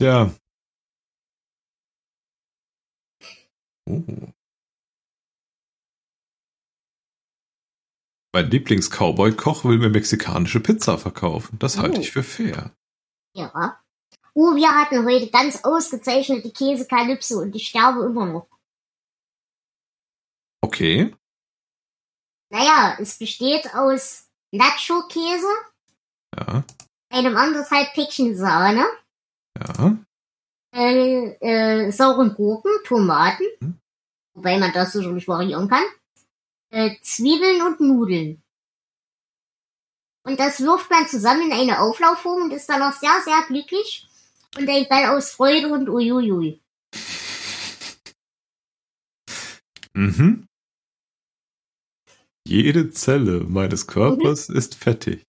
Ja. 0.00 0.34
Oh. 3.86 4.33
Mein 8.34 8.50
Lieblings-Cowboy-Koch 8.50 9.64
will 9.64 9.78
mir 9.78 9.90
mexikanische 9.90 10.58
Pizza 10.58 10.98
verkaufen. 10.98 11.56
Das 11.60 11.78
halte 11.78 11.98
Oh. 11.98 12.00
ich 12.00 12.10
für 12.10 12.24
fair. 12.24 12.72
Ja. 13.32 13.80
Uh, 14.34 14.56
wir 14.56 14.68
hatten 14.72 15.06
heute 15.06 15.30
ganz 15.30 15.62
ausgezeichnete 15.62 16.50
Käsekalypse 16.50 17.38
und 17.38 17.54
ich 17.54 17.68
sterbe 17.68 18.04
immer 18.04 18.26
noch. 18.26 18.48
Okay. 20.60 21.14
Naja, 22.50 22.96
es 23.00 23.18
besteht 23.18 23.72
aus 23.72 24.26
Nacho-Käse, 24.50 25.46
Ja, 26.36 26.64
einem 27.10 27.36
anderthalb 27.36 27.92
Päckchen 27.94 28.36
Sahne, 28.36 28.84
ja. 29.56 29.96
äh, 30.74 31.36
äh, 31.40 31.90
sauren 31.92 32.34
Gurken, 32.34 32.72
Tomaten, 32.84 33.46
Hm. 33.60 33.78
wobei 34.34 34.58
man 34.58 34.72
das 34.72 34.92
sicherlich 34.92 35.28
variieren 35.28 35.68
kann, 35.68 35.84
äh, 36.74 37.00
Zwiebeln 37.02 37.62
und 37.62 37.80
Nudeln. 37.80 38.42
Und 40.26 40.40
das 40.40 40.60
wirft 40.60 40.90
man 40.90 41.06
zusammen 41.06 41.42
in 41.42 41.52
eine 41.52 41.80
Auflaufform 41.80 42.42
und 42.42 42.52
ist 42.52 42.68
dann 42.68 42.80
noch 42.80 42.92
sehr, 42.92 43.22
sehr 43.24 43.42
glücklich 43.46 44.08
und 44.56 44.68
ein 44.68 44.88
Ball 44.88 45.16
aus 45.16 45.30
Freude 45.30 45.68
und 45.68 45.88
uiuiui. 45.88 46.60
Mhm. 49.92 50.48
Jede 52.46 52.90
Zelle 52.90 53.44
meines 53.44 53.86
Körpers 53.86 54.48
ist 54.48 54.74
fettig. 54.74 55.22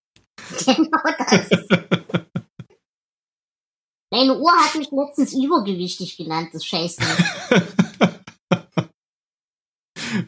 Genau 0.65 1.01
das. 1.19 1.49
Meine 4.11 4.37
Uhr 4.37 4.51
hat 4.51 4.75
mich 4.75 4.89
letztens 4.91 5.33
übergewichtig 5.33 6.17
genannt, 6.17 6.49
das 6.53 6.65
scheiß 6.65 6.95
Ding. 6.95 7.07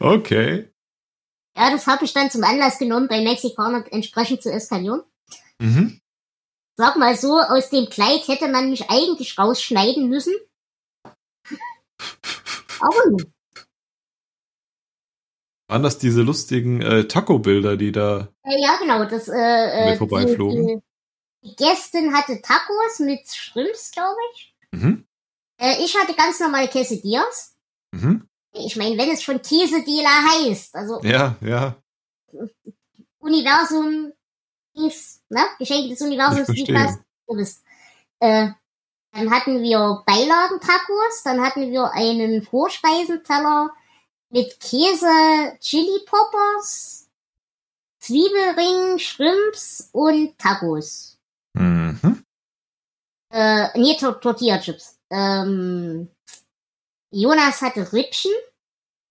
okay. 0.00 0.70
Ja, 1.58 1.72
das 1.72 1.88
habe 1.88 2.04
ich 2.04 2.12
dann 2.12 2.30
zum 2.30 2.44
Anlass 2.44 2.78
genommen, 2.78 3.08
bei 3.08 3.20
Mexikanern 3.20 3.84
entsprechend 3.86 4.42
zu 4.42 4.52
eskalieren. 4.52 5.02
Mhm. 5.60 6.00
Sag 6.76 6.96
mal 6.96 7.16
so, 7.16 7.40
aus 7.40 7.68
dem 7.70 7.90
Kleid 7.90 8.28
hätte 8.28 8.46
man 8.46 8.70
mich 8.70 8.88
eigentlich 8.88 9.36
rausschneiden 9.36 10.08
müssen. 10.08 10.34
Aber 12.80 13.10
nun. 13.10 13.34
Waren 15.66 15.82
das 15.82 15.98
diese 15.98 16.22
lustigen 16.22 16.80
äh, 16.80 17.08
Taco-Bilder, 17.08 17.76
die 17.76 17.90
da. 17.90 18.32
Ja, 18.44 18.76
genau, 18.76 19.04
das, 19.06 19.26
äh, 19.26 19.94
äh, 19.94 19.96
vorbeiflogen. 19.96 20.80
Die, 21.42 21.48
die 21.48 21.56
Gästin 21.56 22.14
hatte 22.14 22.40
Tacos 22.40 23.00
mit 23.00 23.26
Shrimps, 23.28 23.90
glaube 23.90 24.16
ich. 24.32 24.54
Mhm. 24.70 25.08
Äh, 25.60 25.84
ich 25.84 25.96
hatte 25.96 26.14
ganz 26.14 26.38
normale 26.38 26.68
Quesadillas. 26.68 27.56
Mhm. 27.90 28.28
Ich 28.64 28.76
meine, 28.76 28.96
wenn 28.98 29.10
es 29.10 29.22
schon 29.22 29.40
Quesadilla 29.40 30.10
heißt, 30.32 30.74
also 30.74 31.00
Ja, 31.02 31.36
ja. 31.40 31.76
Universum, 33.18 34.12
Dings, 34.76 35.22
ne? 35.28 35.40
Geschenke 35.58 35.90
des 35.90 36.00
Universums, 36.00 36.48
wie 36.48 36.64
das 36.64 36.98
du 37.26 37.36
bist. 37.36 37.62
Äh, 38.20 38.50
dann 39.12 39.30
hatten 39.30 39.62
wir 39.62 40.02
Beilagen-Tacos, 40.06 41.22
dann 41.24 41.40
hatten 41.42 41.70
wir 41.70 41.92
einen 41.92 42.42
Vorspeisenteller 42.42 43.70
mit 44.30 44.60
Käse, 44.60 45.56
Chili 45.60 46.04
Poppers, 46.06 47.08
Zwiebelring, 48.00 48.98
Shrimps 48.98 49.88
und 49.92 50.38
Tacos. 50.38 51.18
Mhm. 51.54 52.24
Äh, 53.30 53.78
nee, 53.78 53.96
Tor 53.96 54.20
Tortilla 54.20 54.58
Chips. 54.58 54.98
Ähm, 55.10 56.08
Jonas 57.10 57.60
hatte 57.62 57.92
Rippchen. 57.92 58.32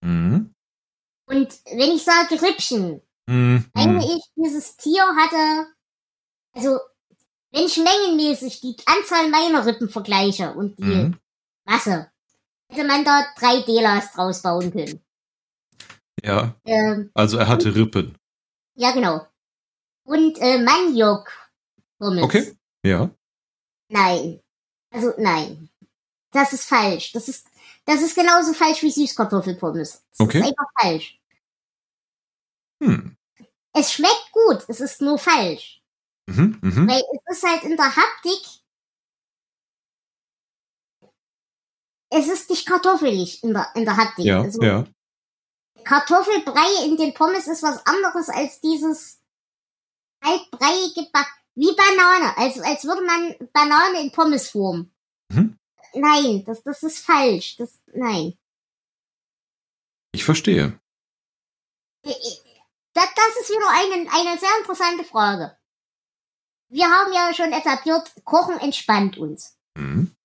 Mhm. 0.07 0.53
Und 1.29 1.59
wenn 1.65 1.91
ich 1.95 2.03
sage 2.03 2.41
Rippchen, 2.41 3.01
Mhm. 3.29 3.65
meine 3.73 4.05
ich, 4.05 4.23
dieses 4.35 4.77
Tier 4.77 5.03
hatte, 5.03 5.67
also, 6.53 6.79
wenn 7.51 7.65
ich 7.65 7.77
mengenmäßig 7.77 8.61
die 8.61 8.75
Anzahl 8.85 9.29
meiner 9.29 9.65
Rippen 9.65 9.89
vergleiche 9.89 10.53
und 10.53 10.79
die 10.79 10.83
Mhm. 10.83 11.19
Masse, 11.65 12.09
hätte 12.69 12.87
man 12.87 13.03
da 13.03 13.25
drei 13.37 13.61
Delas 13.63 14.13
draus 14.13 14.41
bauen 14.41 14.71
können. 14.71 15.03
Ja, 16.23 16.55
Ähm, 16.65 17.11
also 17.13 17.37
er 17.37 17.47
hatte 17.47 17.75
Rippen. 17.75 18.17
ja, 18.75 18.91
genau. 18.91 19.27
Und 20.05 20.37
äh, 20.39 20.57
Maniok. 20.59 21.29
Pommes. 21.99 22.23
Okay. 22.23 22.55
Ja. 22.85 23.09
Nein. 23.89 24.39
Also, 24.91 25.13
nein. 25.17 25.69
Das 26.31 26.53
ist 26.53 26.65
falsch. 26.65 27.11
Das 27.11 27.27
ist, 27.27 27.47
das 27.88 28.01
ist 28.01 28.15
genauso 28.15 28.53
falsch 28.53 28.83
wie 28.83 28.91
Süßkartoffelpommes. 28.91 30.03
Das 30.11 30.19
Okay. 30.19 30.39
ist 30.39 30.45
einfach 30.47 30.71
falsch. 30.79 31.19
Hm. 32.83 33.17
Es 33.73 33.93
schmeckt 33.93 34.31
gut, 34.31 34.65
es 34.67 34.79
ist 34.81 35.01
nur 35.01 35.17
falsch. 35.17 35.81
Mhm. 36.27 36.59
Mhm. 36.61 36.88
Weil 36.89 37.01
es 37.01 37.38
ist 37.38 37.47
halt 37.47 37.63
in 37.63 37.77
der 37.77 37.95
Haptik. 37.95 38.41
Es 42.09 42.27
ist 42.27 42.49
nicht 42.49 42.65
kartoffelig 42.65 43.43
in 43.43 43.53
der, 43.53 43.67
in 43.75 43.85
der 43.85 43.97
Haptik. 43.97 44.25
Ja, 44.25 44.41
also, 44.41 44.61
ja. 44.61 44.85
Kartoffelbrei 45.83 46.85
in 46.85 46.97
den 46.97 47.13
Pommes 47.13 47.47
ist 47.47 47.63
was 47.63 47.85
anderes 47.85 48.29
als 48.29 48.59
dieses 48.61 49.21
halbbreiige 50.23 51.09
Back. 51.13 51.27
Wie 51.55 51.73
Banane. 51.75 52.38
Also 52.38 52.61
als 52.61 52.83
würde 52.83 53.01
man 53.03 53.35
Banane 53.51 54.01
in 54.01 54.11
Pommesform. 54.11 54.91
Mhm. 55.29 55.57
Nein, 55.99 56.43
das, 56.45 56.63
das 56.63 56.83
ist 56.83 56.99
falsch. 56.99 57.57
Das, 57.57 57.79
nein. 57.93 58.37
Ich 60.13 60.23
verstehe. 60.23 60.79
Das, 62.03 62.15
das 62.93 63.41
ist 63.41 63.49
wieder 63.49 63.69
eine, 63.69 64.09
eine 64.11 64.39
sehr 64.39 64.49
interessante 64.59 65.03
Frage. 65.03 65.57
Wir 66.69 66.89
haben 66.89 67.13
ja 67.13 67.33
schon 67.33 67.53
etabliert, 67.53 68.11
Kochen 68.23 68.59
entspannt 68.59 69.17
uns. 69.17 69.57
Mhm. 69.77 70.15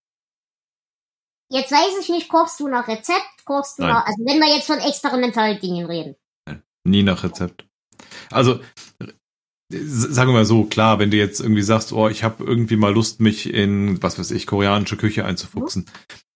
Jetzt 1.48 1.70
weiß 1.70 1.98
ich 2.00 2.08
nicht, 2.08 2.28
kochst 2.28 2.58
du 2.60 2.68
nach 2.68 2.88
Rezept, 2.88 3.44
kochst 3.44 3.78
du 3.78 3.82
Nein. 3.82 3.92
nach, 3.92 4.06
also 4.06 4.24
wenn 4.24 4.40
wir 4.40 4.48
jetzt 4.48 4.66
von 4.66 4.78
experimentalen 4.78 5.60
Dingen 5.60 5.86
reden. 5.86 6.16
Nie 6.84 7.02
nach 7.02 7.22
Rezept. 7.22 7.66
Also, 8.30 8.60
sagen 9.72 10.30
wir 10.30 10.34
mal 10.34 10.44
so, 10.44 10.64
klar, 10.64 10.98
wenn 10.98 11.10
du 11.10 11.16
jetzt 11.16 11.40
irgendwie 11.40 11.62
sagst, 11.62 11.92
oh, 11.92 12.08
ich 12.08 12.22
habe 12.22 12.44
irgendwie 12.44 12.76
mal 12.76 12.92
Lust, 12.92 13.20
mich 13.20 13.52
in, 13.52 14.02
was 14.02 14.18
weiß 14.18 14.30
ich, 14.30 14.46
koreanische 14.46 14.96
Küche 14.96 15.24
einzufuchsen, 15.24 15.86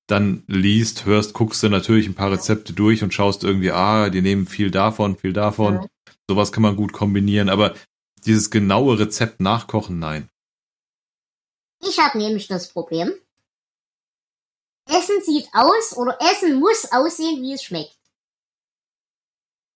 dann 0.07 0.45
liest, 0.47 1.05
hörst, 1.05 1.35
guckst 1.35 1.63
du 1.63 1.69
natürlich 1.69 2.07
ein 2.07 2.15
paar 2.15 2.31
Rezepte 2.31 2.73
durch 2.73 3.03
und 3.03 3.13
schaust 3.13 3.45
irgendwie, 3.45 3.73
ah, 3.73 4.09
die 4.11 4.23
nehmen 4.23 4.47
viel 4.47 4.71
davon, 4.71 5.17
viel 5.17 5.33
davon. 5.33 5.75
Ja. 5.75 5.87
Sowas 6.29 6.53
kann 6.53 6.63
man 6.63 6.77
gut 6.77 6.93
kombinieren, 6.93 7.49
aber 7.49 7.75
dieses 8.25 8.51
genaue 8.51 8.99
Rezept 8.99 9.41
nachkochen, 9.41 9.99
nein. 9.99 10.29
Ich 11.81 11.99
habe 11.99 12.19
nämlich 12.19 12.49
das 12.49 12.73
Problem. 12.73 13.13
Essen 14.89 15.21
sieht 15.23 15.49
aus 15.53 15.97
oder 15.97 16.19
Essen 16.21 16.59
muss 16.59 16.91
aussehen, 16.93 17.43
wie 17.43 17.53
es 17.53 17.63
schmeckt. 17.63 17.99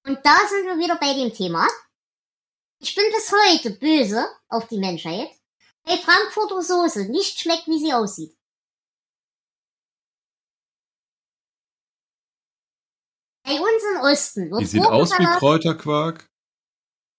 Und 0.07 0.19
da 0.25 0.37
sind 0.49 0.67
wir 0.67 0.79
wieder 0.79 0.97
bei 0.97 1.15
dem 1.15 1.33
Thema. 1.33 1.67
Ich 2.83 2.95
bin 2.95 3.05
bis 3.13 3.31
heute 3.31 3.71
böse 3.73 4.27
auf 4.49 4.67
die 4.69 4.79
Menschheit, 4.79 5.29
weil 5.85 5.99
Frankfurter 5.99 6.63
Soße 6.63 7.11
nicht 7.11 7.39
schmeckt, 7.39 7.67
wie 7.67 7.79
sie 7.79 7.93
aussieht. 7.93 8.35
Bei 13.45 13.53
uns 13.53 13.83
im 13.95 14.01
Osten 14.01 14.51
wird 14.51 14.61
Die 14.63 14.67
sieht 14.67 14.87
aus 14.87 15.11
wie 15.19 15.25
Kräuterquark 15.25 16.31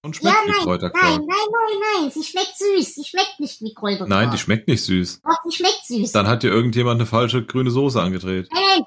und 0.04 0.16
schmeckt 0.16 0.36
Ja, 0.36 0.44
wie 0.46 0.52
nein, 0.52 0.64
Kräuterquark. 0.64 1.04
nein, 1.04 1.26
nein, 1.28 1.48
nein, 1.52 2.02
nein, 2.02 2.12
sie 2.12 2.24
schmeckt 2.24 2.58
süß. 2.58 2.96
Sie 2.96 3.04
schmeckt 3.04 3.40
nicht 3.40 3.62
wie 3.62 3.74
Kräuterquark. 3.74 4.10
Nein, 4.10 4.32
die 4.32 4.38
schmeckt 4.40 4.68
nicht 4.68 4.84
süß. 4.84 5.22
Doch, 5.22 5.38
die 5.46 5.56
schmeckt 5.56 5.86
süß. 5.86 6.12
Dann 6.12 6.28
hat 6.28 6.42
dir 6.42 6.50
irgendjemand 6.52 7.00
eine 7.00 7.06
falsche 7.08 7.46
grüne 7.46 7.70
Soße 7.70 8.02
angedreht. 8.02 8.48
Nein, 8.52 8.64
nein. 8.68 8.84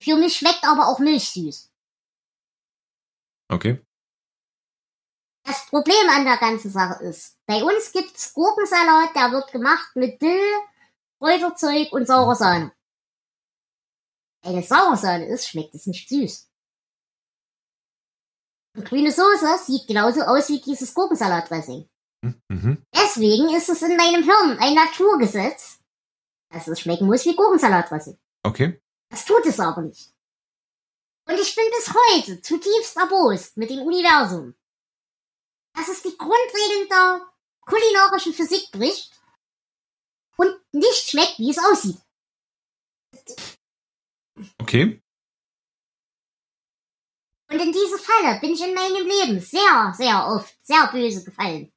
Für 0.00 0.16
mich 0.16 0.36
schmeckt 0.36 0.62
aber 0.64 0.86
auch 0.88 0.98
Milch 1.00 1.30
süß. 1.30 1.72
Okay. 3.48 3.80
Das 5.44 5.66
Problem 5.66 6.08
an 6.10 6.24
der 6.24 6.36
ganzen 6.36 6.70
Sache 6.70 7.02
ist, 7.02 7.36
bei 7.46 7.62
uns 7.62 7.92
gibt's 7.92 8.32
Gurkensalat, 8.32 9.14
der 9.14 9.32
wird 9.32 9.50
gemacht 9.50 9.94
mit 9.96 10.22
Dill, 10.22 10.52
Kräuterzeug 11.18 11.92
und 11.92 12.06
saurer 12.06 12.36
Sahne. 12.36 12.72
Wenn 14.42 14.58
es 14.58 14.68
saure 14.68 14.96
Sahne 14.96 15.26
ist, 15.26 15.48
schmeckt 15.48 15.74
es 15.74 15.86
nicht 15.86 16.08
süß. 16.08 16.48
Und 18.74 18.84
grüne 18.86 19.12
Soße 19.12 19.58
sieht 19.64 19.86
genauso 19.86 20.22
aus 20.22 20.48
wie 20.48 20.60
dieses 20.60 20.94
Gurkensalatdressing. 20.94 21.88
Mhm. 22.48 22.84
Deswegen 22.94 23.54
ist 23.54 23.68
es 23.68 23.82
in 23.82 23.96
meinem 23.96 24.22
Hirn 24.22 24.58
ein 24.58 24.74
Naturgesetz, 24.74 25.80
dass 26.50 26.68
es 26.68 26.80
schmecken 26.80 27.06
muss 27.06 27.24
wie 27.24 27.36
Gurkensalatdressing. 27.36 28.18
Okay. 28.44 28.80
Das 29.10 29.24
tut 29.24 29.44
es 29.44 29.60
aber 29.60 29.82
nicht. 29.82 30.12
Und 31.28 31.38
ich 31.38 31.54
bin 31.54 31.64
bis 31.70 31.92
heute 31.94 32.40
zutiefst 32.40 32.96
erbost 32.96 33.56
mit 33.56 33.70
dem 33.70 33.80
Universum. 33.80 34.54
Dass 35.74 35.88
es 35.88 36.02
die 36.02 36.16
Grundregeln 36.16 36.88
der 36.88 37.32
kulinarischen 37.64 38.34
Physik 38.34 38.70
bricht 38.72 39.12
und 40.36 40.54
nicht 40.72 41.08
schmeckt, 41.08 41.38
wie 41.38 41.50
es 41.50 41.58
aussieht. 41.58 41.98
Okay. 44.58 45.02
Und 47.50 47.60
in 47.60 47.72
diese 47.72 47.98
Falle 47.98 48.40
bin 48.40 48.52
ich 48.52 48.62
in 48.62 48.74
meinem 48.74 49.06
Leben 49.06 49.40
sehr, 49.40 49.92
sehr 49.96 50.26
oft 50.26 50.54
sehr 50.62 50.86
böse 50.90 51.22
gefallen. 51.22 51.70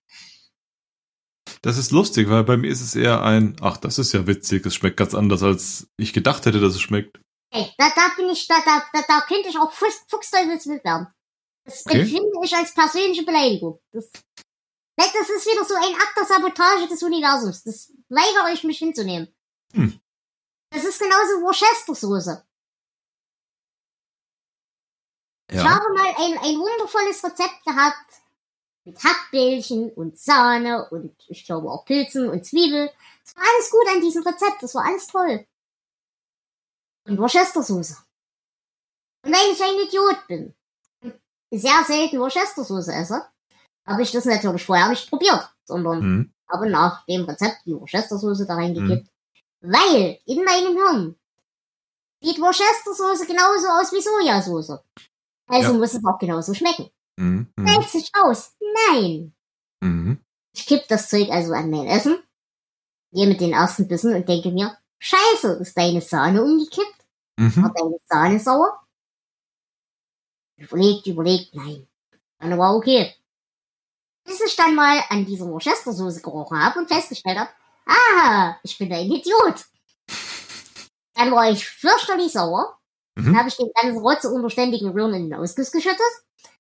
Das 1.62 1.78
ist 1.78 1.92
lustig, 1.92 2.30
weil 2.30 2.44
bei 2.44 2.58
mir 2.58 2.70
ist 2.70 2.82
es 2.82 2.96
eher 2.96 3.24
ein, 3.24 3.58
ach, 3.60 3.78
das 3.78 4.00
ist 4.00 4.14
ja 4.14 4.26
witzig, 4.28 4.66
es 4.66 4.76
schmeckt 4.76 4.98
ganz 4.98 5.14
anders, 5.14 5.44
als 5.44 5.88
ich 5.98 6.14
gedacht 6.14 6.46
hätte, 6.46 6.60
dass 6.60 6.76
es 6.76 6.82
schmeckt. 6.82 7.20
Ey, 7.52 7.74
da, 7.78 7.90
da 7.96 8.10
bin 8.16 8.30
ich, 8.30 8.48
da, 8.48 8.56
da, 8.66 8.84
da, 8.94 9.02
da 9.08 9.22
könnte 9.22 9.50
ich 9.50 9.58
auch 9.58 9.72
Fuchs, 9.72 10.06
Fuchsteufelswild 10.08 10.84
werden. 10.86 11.08
Das 11.66 11.86
Okay. 11.86 12.02
empfinde 12.02 12.32
ich 12.44 12.56
als 12.56 12.74
persönliche 12.74 13.24
Beleidigung. 13.24 13.82
Das, 13.92 14.10
Das 14.98 15.30
ist 15.30 15.46
wieder 15.46 15.66
so 15.66 15.74
ein 15.76 15.94
Akt 15.96 16.16
der 16.18 16.26
Sabotage 16.26 16.88
des 16.88 17.04
Universums. 17.04 17.64
Das 17.64 17.92
weigere 18.08 18.54
ich 18.54 18.64
mich 18.64 18.78
hinzunehmen. 18.78 19.28
Hm. 19.74 20.00
Das 20.72 20.84
ist 20.86 21.00
genauso 21.00 21.42
Worcestersoße. 21.42 22.46
Ich 25.50 25.58
Ja. 25.58 25.70
habe 25.70 25.94
mal 25.94 26.08
ein, 26.18 26.38
ein 26.38 26.60
wundervolles 26.60 27.24
Rezept 27.24 27.64
gehabt 27.66 28.22
mit 28.84 29.04
Hackbällchen 29.04 29.92
und 29.94 30.18
Sahne 30.20 30.90
und 30.90 31.16
ich 31.28 31.46
glaube 31.46 31.70
auch 31.72 31.86
Pilzen 31.86 32.30
und 32.30 32.46
Zwiebel. 32.46 32.92
Es 33.26 33.36
war 33.36 33.44
alles 33.44 33.72
gut 33.72 33.88
an 33.90 34.02
diesem 34.02 34.24
Rezept, 34.24 34.62
das 34.64 34.76
war 34.76 34.86
alles 34.86 35.08
toll. 35.08 35.46
Und 37.06 37.18
Worcestersoße. 37.20 37.98
Und 39.24 39.34
weil 39.34 39.52
ich 39.52 39.62
ein 39.64 39.88
Idiot 39.88 40.28
bin 40.28 40.56
sehr 41.58 41.84
selten 41.86 42.20
Worcestersoße 42.20 42.94
esse, 42.94 43.26
habe 43.88 44.02
ich 44.02 44.12
das 44.12 44.26
natürlich 44.26 44.64
vorher 44.66 44.90
nicht 44.90 45.10
probiert, 45.10 45.50
sondern 45.66 46.00
Hm. 46.02 46.34
habe 46.52 46.70
nach 46.70 47.06
dem 47.06 47.26
Rezept 47.26 47.58
die 47.66 47.74
Worcestersoße 47.76 48.46
da 48.48 48.56
reingekippt. 48.56 49.10
Weil 49.62 50.20
in 50.26 50.44
meinem 50.44 50.76
Hirn 50.76 51.16
sieht 52.22 52.40
Worcestersoße 52.40 53.26
genauso 53.28 53.68
aus 53.68 53.92
wie 53.92 54.02
Sojasauce. 54.02 54.80
Also 55.48 55.72
Ja. 55.72 55.78
muss 55.78 55.94
es 55.94 56.04
auch 56.06 56.18
genauso 56.20 56.54
schmecken. 56.54 56.90
Hm. 57.20 57.48
Hm. 57.58 57.68
Stellt 57.68 57.90
sich 57.90 58.12
raus. 58.18 58.54
Nein. 58.92 59.34
Hm. 59.84 60.20
Ich 60.54 60.66
kipp 60.66 60.88
das 60.88 61.10
Zeug 61.10 61.30
also 61.30 61.54
an 61.54 61.70
mein 61.70 61.88
Essen, 61.88 62.18
gehe 63.14 63.28
mit 63.28 63.42
den 63.42 63.54
ersten 63.54 63.88
Bissen 63.88 64.14
und 64.16 64.28
denke 64.28 64.52
mir, 64.52 64.78
scheiße, 65.00 65.54
ist 65.62 65.78
deine 65.78 66.02
Sahne 66.02 66.44
umgekippt? 66.44 66.96
Mhm. 67.38 67.64
War 67.64 67.74
deine 67.74 67.98
Sahne 68.06 68.40
sauer? 68.40 68.80
Überlegt, 70.58 71.08
überlegt, 71.08 71.56
nein. 71.56 71.88
Dann 72.40 72.58
war 72.58 72.76
okay. 72.76 73.14
Bis 74.26 74.42
ich 74.42 74.56
dann 74.56 74.76
mal 74.76 75.04
an 75.10 75.26
dieser 75.26 75.48
Worcestersoße 75.48 76.22
gerochen 76.22 76.60
habe 76.60 76.80
und 76.80 76.88
festgestellt 76.88 77.38
habe, 77.38 77.50
ah, 77.86 78.56
ich 78.64 78.78
bin 78.78 78.92
ein 78.92 79.12
Idiot. 79.12 79.66
Dann 81.14 81.32
war 81.32 81.50
ich 81.52 81.66
fürchterlich 81.66 82.32
sauer. 82.32 82.78
Mhm. 83.16 83.26
Dann 83.26 83.38
habe 83.38 83.50
ich 83.50 83.58
den 83.58 83.72
ganzen 83.74 84.00
Rotz 84.00 84.26
unter 84.26 84.50
ständigen 84.50 84.90
Rühren 84.90 85.14
in 85.14 85.30
den 85.30 85.40
Ausguss 85.40 85.72
geschüttet. 85.72 86.00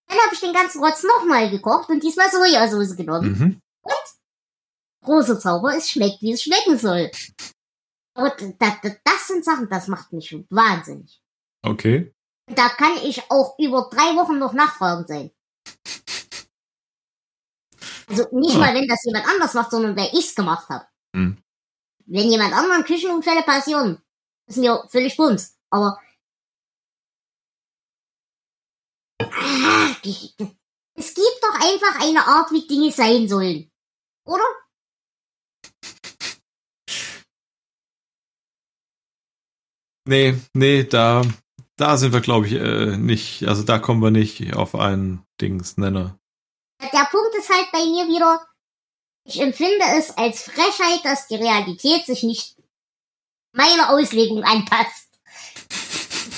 Dann 0.07 0.17
habe 0.19 0.33
ich 0.33 0.39
den 0.39 0.53
ganzen 0.53 0.83
Rotz 0.83 1.03
nochmal 1.03 1.49
gekocht 1.49 1.89
und 1.89 2.03
diesmal 2.03 2.29
Sojasauce 2.29 2.95
genommen. 2.95 3.31
Mhm. 3.31 3.61
Große 5.03 5.37
Zauber, 5.37 5.75
es 5.75 5.89
schmeckt, 5.89 6.21
wie 6.21 6.31
es 6.31 6.41
schmecken 6.41 6.77
soll. 6.79 7.11
Aber 8.15 8.29
das, 8.29 8.73
das, 8.81 8.93
das 9.03 9.27
sind 9.27 9.45
Sachen, 9.45 9.69
das 9.69 9.87
macht 9.87 10.11
mich 10.13 10.35
wahnsinnig. 10.49 11.21
Okay. 11.61 12.14
Da 12.47 12.69
kann 12.69 12.97
ich 13.03 13.29
auch 13.31 13.57
über 13.57 13.89
drei 13.91 14.15
Wochen 14.15 14.37
noch 14.37 14.53
nachfragend 14.53 15.07
sein. 15.07 15.31
Also 18.07 18.27
nicht 18.31 18.53
Ja. 18.53 18.59
mal, 18.59 18.75
wenn 18.75 18.87
das 18.87 19.03
jemand 19.03 19.27
anders 19.27 19.53
macht, 19.55 19.71
sondern 19.71 19.95
weil 19.97 20.09
ich's 20.13 20.35
gemacht 20.35 20.69
habe. 20.69 20.85
Hm. 21.15 21.41
Wenn 22.05 22.29
jemand 22.29 22.53
anderen 22.53 22.83
Küchenunfälle 22.83 23.41
passieren, 23.41 23.99
ist 24.47 24.57
mir 24.57 24.83
völlig 24.89 25.17
bums. 25.17 25.57
Aber 25.71 25.99
Ah, 29.21 29.95
es 30.03 31.13
gibt 31.13 31.39
doch 31.41 31.55
einfach 31.55 32.01
eine 32.01 32.25
Art, 32.25 32.51
wie 32.51 32.67
Dinge 32.67 32.91
sein 32.91 33.27
sollen. 33.27 33.71
Oder? 34.25 34.43
Nee, 40.07 40.35
nee, 40.53 40.83
da, 40.83 41.23
da 41.77 41.97
sind 41.97 42.13
wir, 42.13 42.21
glaube 42.21 42.47
ich, 42.47 42.53
äh, 42.53 42.97
nicht, 42.97 43.47
also 43.47 43.63
da 43.63 43.79
kommen 43.79 44.01
wir 44.01 44.11
nicht 44.11 44.55
auf 44.55 44.75
einen 44.75 45.25
Dingsnenner. 45.41 46.17
Der 46.81 47.07
Punkt 47.11 47.35
ist 47.37 47.49
halt 47.49 47.71
bei 47.71 47.85
mir 47.85 48.07
wieder, 48.07 48.45
ich 49.25 49.41
empfinde 49.41 49.85
es 49.97 50.11
als 50.17 50.43
Frechheit, 50.43 51.03
dass 51.03 51.27
die 51.27 51.35
Realität 51.35 52.05
sich 52.05 52.23
nicht 52.23 52.57
meiner 53.53 53.89
Auslegung 53.91 54.43
anpasst. 54.43 55.09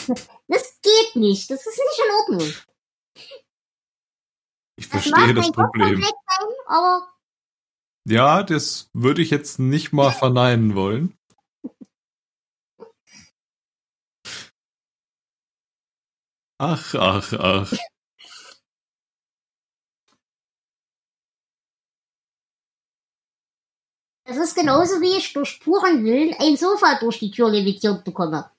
Das 0.49 0.79
geht 0.81 1.17
nicht. 1.17 1.51
Das 1.51 1.59
ist 1.67 1.77
nicht 1.77 2.05
in 2.05 2.13
Ordnung. 2.15 2.53
Ich 4.77 4.88
Das 4.88 5.03
verstehe 5.03 5.33
das 5.33 5.51
Problem. 5.51 6.01
sein, 6.01 7.01
Ja, 8.05 8.43
das 8.43 8.89
würde 8.93 9.21
ich 9.21 9.29
jetzt 9.29 9.59
nicht 9.59 9.91
mal 9.91 10.11
verneinen 10.11 10.73
wollen. 10.73 11.17
Ach, 16.60 16.95
ach, 16.95 17.34
ach. 17.34 17.74
es 24.28 24.38
ist 24.38 24.55
genauso 24.55 24.99
wie 25.01 25.18
ich 25.18 25.34
durch 25.34 25.60
puren 25.60 26.03
Willen 26.03 26.36
ein 26.39 26.58
Sofa 26.58 26.99
durch 26.99 27.20
die 27.20 27.32
Tür 27.32 27.49
levitiert 27.49 28.03
bekomme. 28.03 28.51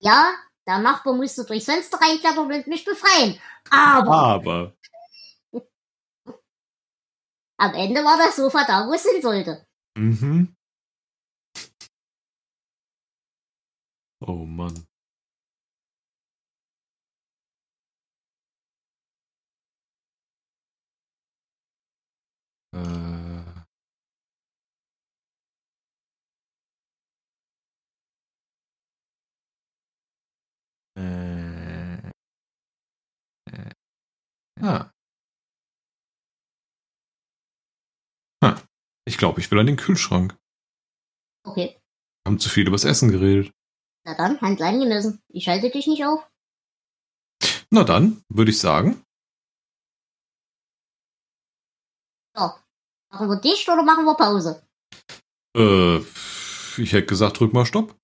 Ja, 0.00 0.34
der 0.66 0.78
Nachbar 0.78 1.14
musste 1.14 1.44
durchs 1.44 1.64
Fenster 1.64 1.98
reinklettern 2.00 2.50
und 2.50 2.66
mich 2.66 2.84
befreien. 2.84 3.40
Aber 3.70 4.12
Aber. 4.12 4.76
am 7.58 7.74
Ende 7.74 8.04
war 8.04 8.16
das 8.18 8.36
Sofa 8.36 8.64
da, 8.64 8.86
wo 8.86 8.92
es 8.94 9.04
hin 9.04 9.22
sollte. 9.22 9.66
Mhm. 9.96 10.55
Oh 14.26 14.44
Mann. 14.44 14.86
Äh. 22.74 23.66
Äh. 31.00 32.10
Äh. 33.50 33.70
Ah. 34.60 34.90
Ich 39.08 39.18
glaube, 39.18 39.40
ich 39.40 39.50
will 39.50 39.58
an 39.60 39.66
den 39.66 39.76
Kühlschrank. 39.76 40.36
Okay, 41.44 41.78
Wir 42.24 42.30
haben 42.30 42.38
zu 42.40 42.48
viel 42.48 42.66
übers 42.66 42.84
Essen 42.84 43.10
geredet. 43.10 43.52
Na 44.06 44.14
dann, 44.14 44.40
Hand 44.40 44.62
angemessen. 44.62 45.20
Ich 45.28 45.44
schalte 45.44 45.68
dich 45.68 45.86
nicht 45.88 46.04
auf. 46.04 46.24
Na 47.70 47.82
dann, 47.82 48.22
würde 48.28 48.52
ich 48.52 48.60
sagen. 48.60 49.02
So, 52.36 52.52
machen 53.10 53.28
wir 53.28 53.40
dicht 53.40 53.68
oder 53.68 53.82
machen 53.82 54.04
wir 54.04 54.14
Pause? 54.14 54.62
Äh, 55.56 55.98
ich 56.80 56.92
hätte 56.92 57.06
gesagt, 57.06 57.40
drück 57.40 57.52
mal 57.52 57.66
Stopp. 57.66 57.96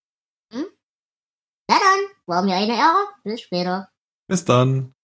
Na 0.51 1.79
dann, 1.79 2.01
war 2.27 2.43
mir 2.43 2.57
eine 2.57 2.77
Ehre. 2.77 3.07
Bis 3.23 3.43
später. 3.43 3.89
Bis 4.27 4.45
dann. 4.45 4.95